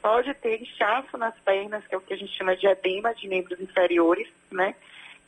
Pode 0.00 0.32
ter 0.34 0.62
inchaço 0.62 1.18
nas 1.18 1.38
pernas, 1.40 1.86
que 1.86 1.94
é 1.94 1.98
o 1.98 2.00
que 2.00 2.14
a 2.14 2.16
gente 2.16 2.32
chama 2.32 2.56
de 2.56 2.66
edema 2.66 3.14
de 3.14 3.28
membros 3.28 3.60
inferiores, 3.60 4.28
né? 4.50 4.74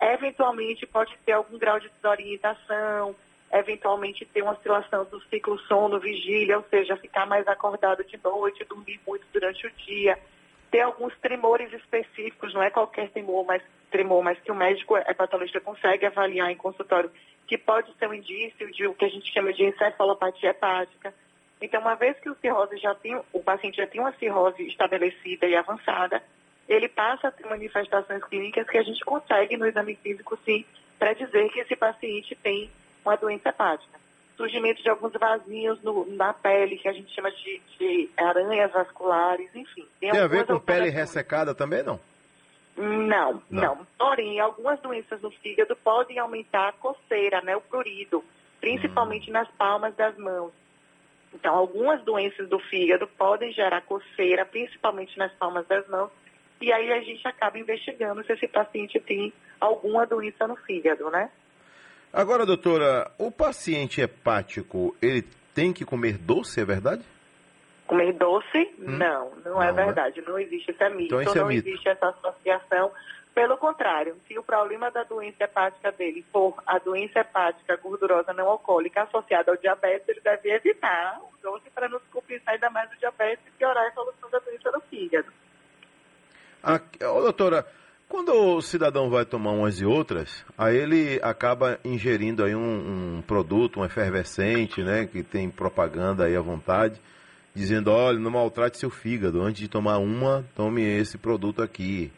Eventualmente 0.00 0.86
pode 0.86 1.14
ter 1.26 1.32
algum 1.32 1.58
grau 1.58 1.78
de 1.78 1.90
desorientação, 1.90 3.14
eventualmente 3.52 4.24
ter 4.24 4.42
uma 4.42 4.52
oscilação 4.52 5.04
do 5.04 5.20
ciclo 5.24 5.58
sono-vigília, 5.60 6.56
ou 6.56 6.64
seja, 6.70 6.96
ficar 6.96 7.26
mais 7.26 7.46
acordado 7.48 8.04
de 8.04 8.18
noite, 8.22 8.64
dormir 8.64 9.00
muito 9.06 9.26
durante 9.32 9.66
o 9.66 9.70
dia, 9.70 10.18
ter 10.70 10.80
alguns 10.80 11.16
tremores 11.18 11.72
específicos, 11.72 12.52
não 12.54 12.62
é 12.62 12.70
qualquer 12.70 13.10
tremor, 13.10 13.44
mas 13.46 13.62
tremor, 13.90 14.22
mas 14.22 14.38
que 14.40 14.52
o 14.52 14.54
médico 14.54 14.96
hepatologista 14.96 15.60
consegue 15.60 16.06
avaliar 16.06 16.50
em 16.50 16.56
consultório, 16.56 17.10
que 17.46 17.56
pode 17.56 17.92
ser 17.98 18.08
um 18.08 18.14
indício 18.14 18.70
de 18.72 18.86
o 18.86 18.94
que 18.94 19.04
a 19.04 19.08
gente 19.08 19.32
chama 19.32 19.52
de 19.52 19.64
encefalopatia 19.64 20.50
hepática. 20.50 21.14
Então, 21.60 21.80
uma 21.80 21.94
vez 21.94 22.18
que 22.20 22.28
o 22.28 22.36
cirrose 22.36 22.76
já 22.76 22.94
tem, 22.94 23.20
o 23.32 23.42
paciente 23.42 23.78
já 23.78 23.86
tem 23.86 24.00
uma 24.00 24.12
cirrose 24.12 24.62
estabelecida 24.66 25.46
e 25.46 25.56
avançada, 25.56 26.22
ele 26.68 26.88
passa 26.88 27.28
a 27.28 27.32
ter 27.32 27.48
manifestações 27.48 28.22
clínicas 28.24 28.68
que 28.68 28.76
a 28.76 28.82
gente 28.82 29.02
consegue 29.04 29.56
no 29.56 29.66
exame 29.66 29.96
físico, 29.96 30.38
sim, 30.44 30.64
para 30.98 31.14
dizer 31.14 31.48
que 31.50 31.60
esse 31.60 31.74
paciente 31.74 32.36
tem 32.36 32.70
uma 33.04 33.16
doença 33.16 33.48
hepática. 33.48 33.97
Surgimento 34.38 34.80
de 34.80 34.88
alguns 34.88 35.12
vasinhos 35.14 35.82
no, 35.82 36.06
na 36.14 36.32
pele, 36.32 36.78
que 36.78 36.88
a 36.88 36.92
gente 36.92 37.12
chama 37.12 37.28
de, 37.32 37.60
de 37.76 38.08
aranhas 38.16 38.70
vasculares, 38.70 39.50
enfim. 39.52 39.84
Tem, 39.98 40.12
tem 40.12 40.20
a 40.20 40.28
ver 40.28 40.46
com 40.46 40.60
pele 40.60 40.90
ressecada 40.90 41.52
também, 41.56 41.82
não? 41.82 41.98
Não, 42.76 43.42
não, 43.50 43.62
não. 43.62 43.86
Porém, 43.98 44.38
algumas 44.38 44.78
doenças 44.78 45.20
no 45.20 45.32
fígado 45.32 45.74
podem 45.74 46.20
aumentar 46.20 46.68
a 46.68 46.72
coceira, 46.72 47.42
né, 47.42 47.56
o 47.56 47.60
prurido, 47.60 48.24
principalmente 48.60 49.28
hum. 49.28 49.32
nas 49.32 49.48
palmas 49.58 49.92
das 49.96 50.16
mãos. 50.16 50.52
Então, 51.34 51.56
algumas 51.56 52.00
doenças 52.04 52.48
do 52.48 52.60
fígado 52.60 53.08
podem 53.08 53.52
gerar 53.52 53.82
coceira, 53.82 54.46
principalmente 54.46 55.18
nas 55.18 55.32
palmas 55.32 55.66
das 55.66 55.86
mãos, 55.88 56.10
e 56.60 56.72
aí 56.72 56.92
a 56.92 57.00
gente 57.00 57.26
acaba 57.26 57.58
investigando 57.58 58.22
se 58.24 58.32
esse 58.32 58.46
paciente 58.46 59.00
tem 59.00 59.32
alguma 59.60 60.06
doença 60.06 60.46
no 60.46 60.54
fígado, 60.54 61.10
né? 61.10 61.28
Agora, 62.12 62.46
doutora, 62.46 63.10
o 63.18 63.30
paciente 63.30 64.00
hepático, 64.00 64.96
ele 65.00 65.22
tem 65.54 65.72
que 65.72 65.84
comer 65.84 66.16
doce, 66.16 66.60
é 66.60 66.64
verdade? 66.64 67.04
Comer 67.86 68.12
doce? 68.14 68.58
Hum? 68.78 68.96
Não, 68.96 69.30
não, 69.44 69.52
não, 69.52 69.62
é 69.62 69.72
né? 69.72 69.84
verdade. 69.84 70.22
Não 70.26 70.38
existe 70.38 70.70
esse 70.70 70.82
é 70.82 70.88
mito, 70.88 71.06
então, 71.06 71.20
esse 71.20 71.38
é 71.38 71.40
não 71.40 71.48
mito. 71.48 71.68
existe 71.68 71.88
essa 71.88 72.08
associação. 72.08 72.92
Pelo 73.34 73.56
contrário, 73.56 74.16
se 74.26 74.38
o 74.38 74.42
problema 74.42 74.90
da 74.90 75.04
doença 75.04 75.44
hepática 75.44 75.92
dele 75.92 76.24
for 76.32 76.54
a 76.66 76.78
doença 76.78 77.20
hepática 77.20 77.76
gordurosa 77.76 78.32
não 78.32 78.48
alcoólica 78.48 79.02
associada 79.02 79.52
ao 79.52 79.56
diabetes, 79.56 80.08
ele 80.08 80.20
deve 80.20 80.50
evitar 80.50 81.20
o 81.20 81.30
doce 81.42 81.70
para 81.70 81.88
não 81.88 82.00
compensar 82.10 82.54
ainda 82.54 82.68
mais 82.70 82.90
o 82.92 82.96
diabetes 82.96 83.44
e 83.46 83.50
piorar 83.52 83.84
a 83.84 83.88
evolução 83.88 84.28
da 84.30 84.38
doença 84.40 84.72
no 84.72 84.80
fígado. 84.80 85.32
Ah, 86.62 86.80
doutora, 86.98 87.64
quando 88.08 88.32
o 88.32 88.62
cidadão 88.62 89.10
vai 89.10 89.24
tomar 89.24 89.52
umas 89.52 89.80
e 89.80 89.84
outras, 89.84 90.44
aí 90.56 90.76
ele 90.76 91.20
acaba 91.22 91.78
ingerindo 91.84 92.42
aí 92.42 92.54
um, 92.54 93.18
um, 93.18 93.22
produto, 93.22 93.80
um 93.80 93.84
efervescente, 93.84 94.82
né, 94.82 95.06
que 95.06 95.22
tem 95.22 95.50
propaganda 95.50 96.24
aí 96.24 96.34
à 96.34 96.40
vontade, 96.40 97.00
dizendo, 97.54 97.90
olha, 97.90 98.18
não 98.18 98.30
maltrate 98.30 98.78
seu 98.78 98.90
fígado, 98.90 99.42
antes 99.42 99.60
de 99.60 99.68
tomar 99.68 99.98
uma, 99.98 100.44
tome 100.54 100.82
esse 100.82 101.18
produto 101.18 101.62
aqui. 101.62 102.10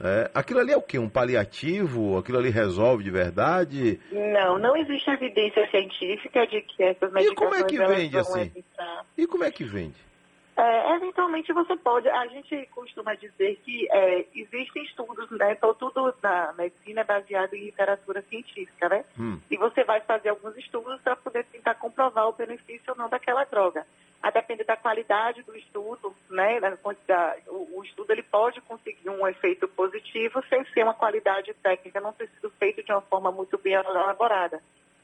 É, 0.00 0.30
aquilo 0.34 0.58
ali 0.58 0.72
é 0.72 0.76
o 0.76 0.82
quê? 0.82 0.98
Um 0.98 1.08
paliativo? 1.08 2.18
Aquilo 2.18 2.38
ali 2.38 2.50
resolve 2.50 3.04
de 3.04 3.10
verdade? 3.10 4.00
Não, 4.10 4.58
não 4.58 4.76
existe 4.76 5.08
evidência 5.10 5.68
científica 5.70 6.44
de 6.46 6.60
que 6.62 6.82
essas 6.82 7.12
medicações... 7.12 7.30
E 7.30 7.34
como 7.34 7.54
é 7.54 7.62
que 7.62 7.78
vende 7.78 8.18
assim? 8.18 8.40
Evitar... 8.40 9.06
E 9.16 9.26
como 9.26 9.44
é 9.44 9.50
que 9.50 9.64
vende? 9.64 10.11
É, 10.54 10.96
eventualmente 10.96 11.50
você 11.52 11.74
pode, 11.76 12.08
a 12.08 12.26
gente 12.26 12.66
costuma 12.74 13.14
dizer 13.14 13.58
que 13.64 13.88
é, 13.90 14.26
existem 14.34 14.84
estudos, 14.84 15.30
né? 15.30 15.52
Então 15.52 15.72
tudo 15.74 16.14
na 16.22 16.52
medicina 16.52 17.00
é 17.00 17.04
baseado 17.04 17.54
em 17.54 17.64
literatura 17.64 18.22
científica, 18.28 18.88
né? 18.88 19.04
Hum. 19.18 19.40
E 19.50 19.56
você 19.56 19.82
vai 19.82 20.00
fazer 20.02 20.28
alguns 20.28 20.54
estudos 20.58 21.00
para 21.00 21.16
poder 21.16 21.44
tentar 21.46 21.74
comprovar 21.76 22.28
o 22.28 22.32
benefício 22.32 22.84
ou 22.90 22.96
não 22.96 23.08
daquela 23.08 23.44
droga. 23.44 23.86
A 24.22 24.30
depender 24.30 24.64
da 24.64 24.76
qualidade 24.76 25.42
do 25.42 25.56
estudo, 25.56 26.14
né? 26.28 26.60
Da, 26.60 27.36
o, 27.48 27.78
o, 27.78 27.84
estudo 27.84 28.12
ele 28.12 28.22
pode 28.22 28.60
conseguir 28.60 29.08
um 29.08 29.26
efeito 29.26 29.66
positivo 29.68 30.44
sem 30.50 30.64
ser 30.66 30.84
uma 30.84 30.94
qualidade 30.94 31.54
técnica, 31.62 31.98
não 31.98 32.12
ter 32.12 32.28
sido 32.28 32.50
feito 32.58 32.84
de 32.84 32.92
uma 32.92 33.00
forma 33.00 33.32
muito 33.32 33.56
bem 33.56 33.72
elaborada. 33.72 34.60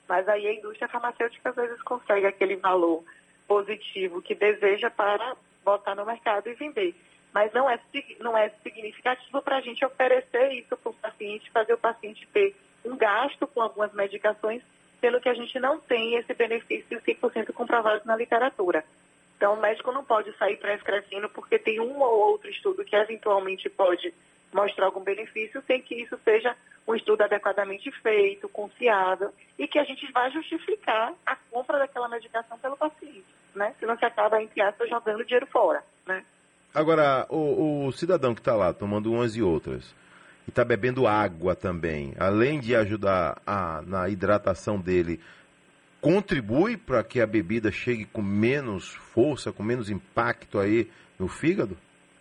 Mas 0.06 0.28
aí 0.28 0.46
a 0.46 0.54
indústria 0.54 0.88
farmacêutica 0.88 1.48
às 1.48 1.56
vezes 1.56 1.82
consegue 1.82 2.26
aquele 2.26 2.56
valor 2.56 3.02
positivo 3.48 4.22
que 4.22 4.34
deseja 4.34 4.90
para 4.90 5.34
botar 5.64 5.94
no 5.94 6.06
mercado 6.06 6.48
e 6.48 6.54
vender. 6.54 6.94
Mas 7.32 7.52
não 7.52 7.68
é, 7.68 7.80
não 8.20 8.37
é 8.37 8.50
significativo 8.62 9.42
para 9.42 9.56
a 9.56 9.61
gente 9.61 9.84
oferecer 9.84 10.52
isso 10.52 10.76
para 10.76 10.90
o 10.90 10.94
paciente, 10.94 11.50
fazer 11.50 11.72
o 11.72 11.78
paciente 11.78 12.28
ter 12.32 12.54
um 12.84 12.96
gasto 12.96 13.46
com 13.46 13.61
algumas 13.61 13.92
medicações, 13.92 14.62
pelo 15.00 15.20
que 15.20 15.28
a 15.28 15.34
gente 15.34 15.58
não 15.58 15.78
tem 15.80 16.16
esse 16.16 16.32
benefício 16.34 17.00
100% 17.00 17.52
comprovado 17.52 18.02
na 18.04 18.16
literatura. 18.16 18.84
Então, 19.37 19.54
o 19.54 19.61
médico 19.61 19.92
não 19.92 20.04
pode 20.04 20.37
sair 20.37 20.56
prescrevendo 20.56 21.28
porque 21.28 21.58
tem 21.58 21.78
um 21.80 22.00
ou 22.00 22.30
outro 22.30 22.50
estudo 22.50 22.84
que 22.84 22.96
eventualmente 22.96 23.68
pode 23.68 24.12
mostrar 24.52 24.87
algum 24.87 25.00
benefício, 25.00 25.62
sem 25.66 25.80
que 25.80 25.94
isso 25.94 26.18
seja 26.24 26.56
um 26.87 26.94
estudo 26.94 27.22
adequadamente 27.22 27.90
feito, 28.00 28.48
confiável, 28.48 29.32
e 29.58 29.68
que 29.68 29.78
a 29.78 29.84
gente 29.84 30.11
vai 30.11 30.30
justificar 30.30 31.12
a 31.24 31.37
compra 31.37 31.78
daquela 31.78 32.08
medicação? 32.08 32.57
Senão 33.88 33.98
se 33.98 34.05
acaba, 34.05 34.42
entre 34.42 34.61
aspas, 34.61 34.87
jogando 34.90 35.24
dinheiro 35.24 35.46
fora, 35.46 35.83
né? 36.07 36.22
Agora, 36.74 37.27
o, 37.31 37.87
o 37.87 37.92
cidadão 37.92 38.35
que 38.35 38.40
está 38.42 38.55
lá 38.55 38.74
tomando 38.74 39.11
umas 39.11 39.35
e 39.35 39.42
outras, 39.42 39.96
e 40.46 40.51
está 40.51 40.62
bebendo 40.62 41.07
água 41.07 41.57
também, 41.57 42.12
além 42.18 42.61
de 42.61 42.77
ajudar 42.77 43.40
a, 43.46 43.81
na 43.87 44.07
hidratação 44.11 44.79
dele, 44.79 45.18
contribui 46.03 46.77
para 46.77 47.03
que 47.03 47.18
a 47.18 47.27
bebida 47.27 47.72
chegue 47.72 48.05
com 48.05 48.20
menos 48.20 48.92
força, 49.14 49.55
com 49.55 49.62
menos 49.62 49.88
impacto 49.88 50.59
aí 50.59 50.90
no 51.18 51.27
fígado? 51.27 51.74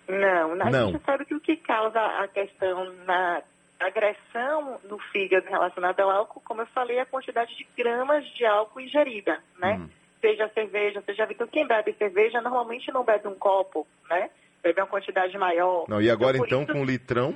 Não, 0.08 0.54
a 0.54 0.72
não. 0.72 0.92
gente 0.94 1.04
sabe 1.04 1.26
que 1.26 1.36
o 1.36 1.42
que 1.42 1.58
causa 1.58 2.00
a 2.00 2.30
questão 2.30 2.94
na 3.06 3.42
agressão 3.78 4.80
no 4.90 4.98
fígado 5.12 5.46
relacionada 5.50 6.02
ao 6.02 6.12
álcool, 6.12 6.42
como 6.46 6.62
eu 6.62 6.68
falei, 6.68 6.98
é 6.98 7.02
a 7.02 7.06
quantidade 7.06 7.54
de 7.58 7.68
gramas 7.76 8.26
de 8.36 8.46
álcool 8.46 8.80
ingerida, 8.80 9.38
né? 9.60 9.82
Hum. 9.82 9.90
Seja 10.20 10.50
cerveja, 10.50 11.02
seja 11.06 11.28
então 11.30 11.48
quem 11.48 11.68
bebe 11.68 11.94
cerveja 11.94 12.42
normalmente 12.42 12.92
não 12.92 13.04
bebe 13.04 13.28
um 13.28 13.36
copo, 13.36 13.86
né? 14.10 14.30
Bebe 14.64 14.82
uma 14.82 14.88
quantidade 14.88 15.38
maior. 15.38 15.86
Não, 15.88 16.02
e 16.02 16.10
agora 16.10 16.38
então, 16.38 16.64
então 16.64 16.76
com 16.76 16.82
o 16.82 16.86
litrão? 16.86 17.36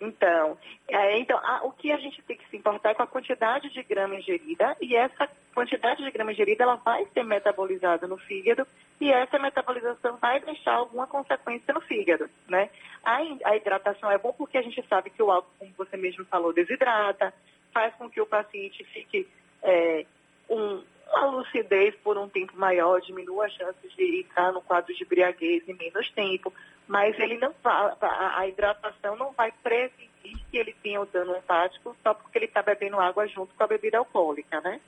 Então, 0.00 0.56
é, 0.86 1.18
então 1.18 1.36
a, 1.38 1.64
o 1.64 1.72
que 1.72 1.90
a 1.90 1.96
gente 1.96 2.22
tem 2.22 2.36
que 2.36 2.48
se 2.48 2.56
importar 2.56 2.90
é 2.90 2.94
com 2.94 3.02
a 3.02 3.06
quantidade 3.06 3.68
de 3.70 3.82
grama 3.82 4.14
ingerida 4.14 4.76
e 4.80 4.94
essa 4.94 5.28
quantidade 5.52 6.04
de 6.04 6.10
grama 6.10 6.32
ingerida 6.32 6.62
ela 6.62 6.76
vai 6.76 7.04
ser 7.12 7.24
metabolizada 7.24 8.06
no 8.06 8.16
fígado 8.16 8.64
e 9.00 9.10
essa 9.10 9.38
metabolização 9.38 10.16
vai 10.16 10.38
deixar 10.40 10.74
alguma 10.74 11.06
consequência 11.06 11.74
no 11.74 11.80
fígado, 11.80 12.30
né? 12.48 12.70
A, 13.02 13.18
a 13.44 13.56
hidratação 13.56 14.10
é 14.10 14.18
bom 14.18 14.32
porque 14.32 14.56
a 14.56 14.62
gente 14.62 14.84
sabe 14.88 15.10
que 15.10 15.22
o 15.22 15.30
álcool, 15.32 15.50
como 15.58 15.72
você 15.76 15.96
mesmo 15.96 16.24
falou, 16.26 16.52
desidrata, 16.52 17.34
faz 17.72 17.92
com 17.96 18.08
que 18.08 18.20
o 18.20 18.26
paciente 18.26 18.84
fique 18.84 19.26
é, 19.62 20.06
um, 20.48 20.82
uma 21.12 21.26
lucidez 21.26 21.94
por 21.96 22.18
um 22.18 22.28
tempo 22.28 22.52
maior, 22.56 23.00
diminua 23.00 23.46
as 23.46 23.52
chances 23.52 23.92
de 23.96 24.20
entrar 24.20 24.52
no 24.52 24.60
quadro 24.60 24.94
de 24.94 25.02
embriaguez 25.02 25.68
em 25.68 25.74
menos 25.74 26.10
tempo, 26.12 26.52
mas 26.86 27.18
ele 27.18 27.38
não 27.38 27.54
a, 27.64 28.40
a 28.40 28.48
hidratação 28.48 29.16
não 29.16 29.32
vai 29.32 29.52
prevenir 29.62 30.08
que 30.50 30.56
ele 30.56 30.74
tenha 30.82 31.00
o 31.00 31.06
dano 31.06 31.34
hepático 31.36 31.96
só 32.02 32.12
porque 32.12 32.38
ele 32.38 32.44
está 32.46 32.62
bebendo 32.62 32.98
água 32.98 33.26
junto 33.26 33.54
com 33.54 33.62
a 33.62 33.66
bebida 33.66 33.98
alcoólica, 33.98 34.60
né? 34.60 34.80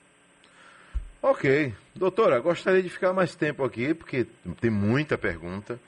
Ok. 1.23 1.75
Doutora, 1.95 2.41
gostaria 2.41 2.83
de 2.83 2.89
ficar 2.89 3.13
mais 3.13 3.35
tempo 3.35 3.63
aqui, 3.65 3.93
porque 3.93 4.27
tem 4.61 4.71
muita 4.71 5.19
pergunta, 5.19 5.79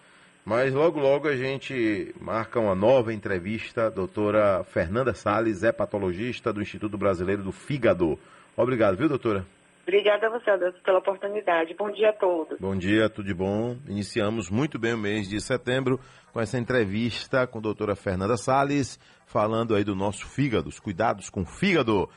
mas 0.44 0.74
logo 0.74 1.00
logo 1.00 1.26
a 1.26 1.36
gente 1.36 2.14
marca 2.20 2.60
uma 2.60 2.74
nova 2.74 3.14
entrevista. 3.14 3.90
Doutora 3.90 4.62
Fernanda 4.64 5.14
Sales, 5.14 5.62
hepatologista 5.62 6.52
do 6.52 6.60
Instituto 6.60 6.98
Brasileiro 6.98 7.42
do 7.42 7.52
Fígado. 7.52 8.18
Obrigado, 8.56 8.96
viu, 8.96 9.08
doutora? 9.08 9.46
Obrigada 9.82 10.28
a 10.28 10.30
você, 10.30 10.48
Adelson, 10.50 10.78
pela 10.84 10.98
oportunidade. 10.98 11.74
Bom 11.74 11.90
dia 11.90 12.10
a 12.10 12.12
todos. 12.12 12.58
Bom 12.60 12.76
dia, 12.76 13.08
tudo 13.10 13.26
de 13.26 13.34
bom. 13.34 13.76
Iniciamos 13.88 14.48
muito 14.48 14.78
bem 14.78 14.94
o 14.94 14.98
mês 14.98 15.28
de 15.28 15.40
setembro 15.40 15.98
com 16.32 16.40
essa 16.40 16.56
entrevista 16.56 17.46
com 17.46 17.58
a 17.58 17.62
doutora 17.62 17.96
Fernanda 17.96 18.36
Sales, 18.36 18.98
falando 19.26 19.74
aí 19.74 19.84
do 19.84 19.94
nosso 19.94 20.26
fígado, 20.26 20.68
os 20.68 20.78
cuidados 20.78 21.28
com 21.28 21.42
o 21.42 21.46
fígado. 21.46 22.08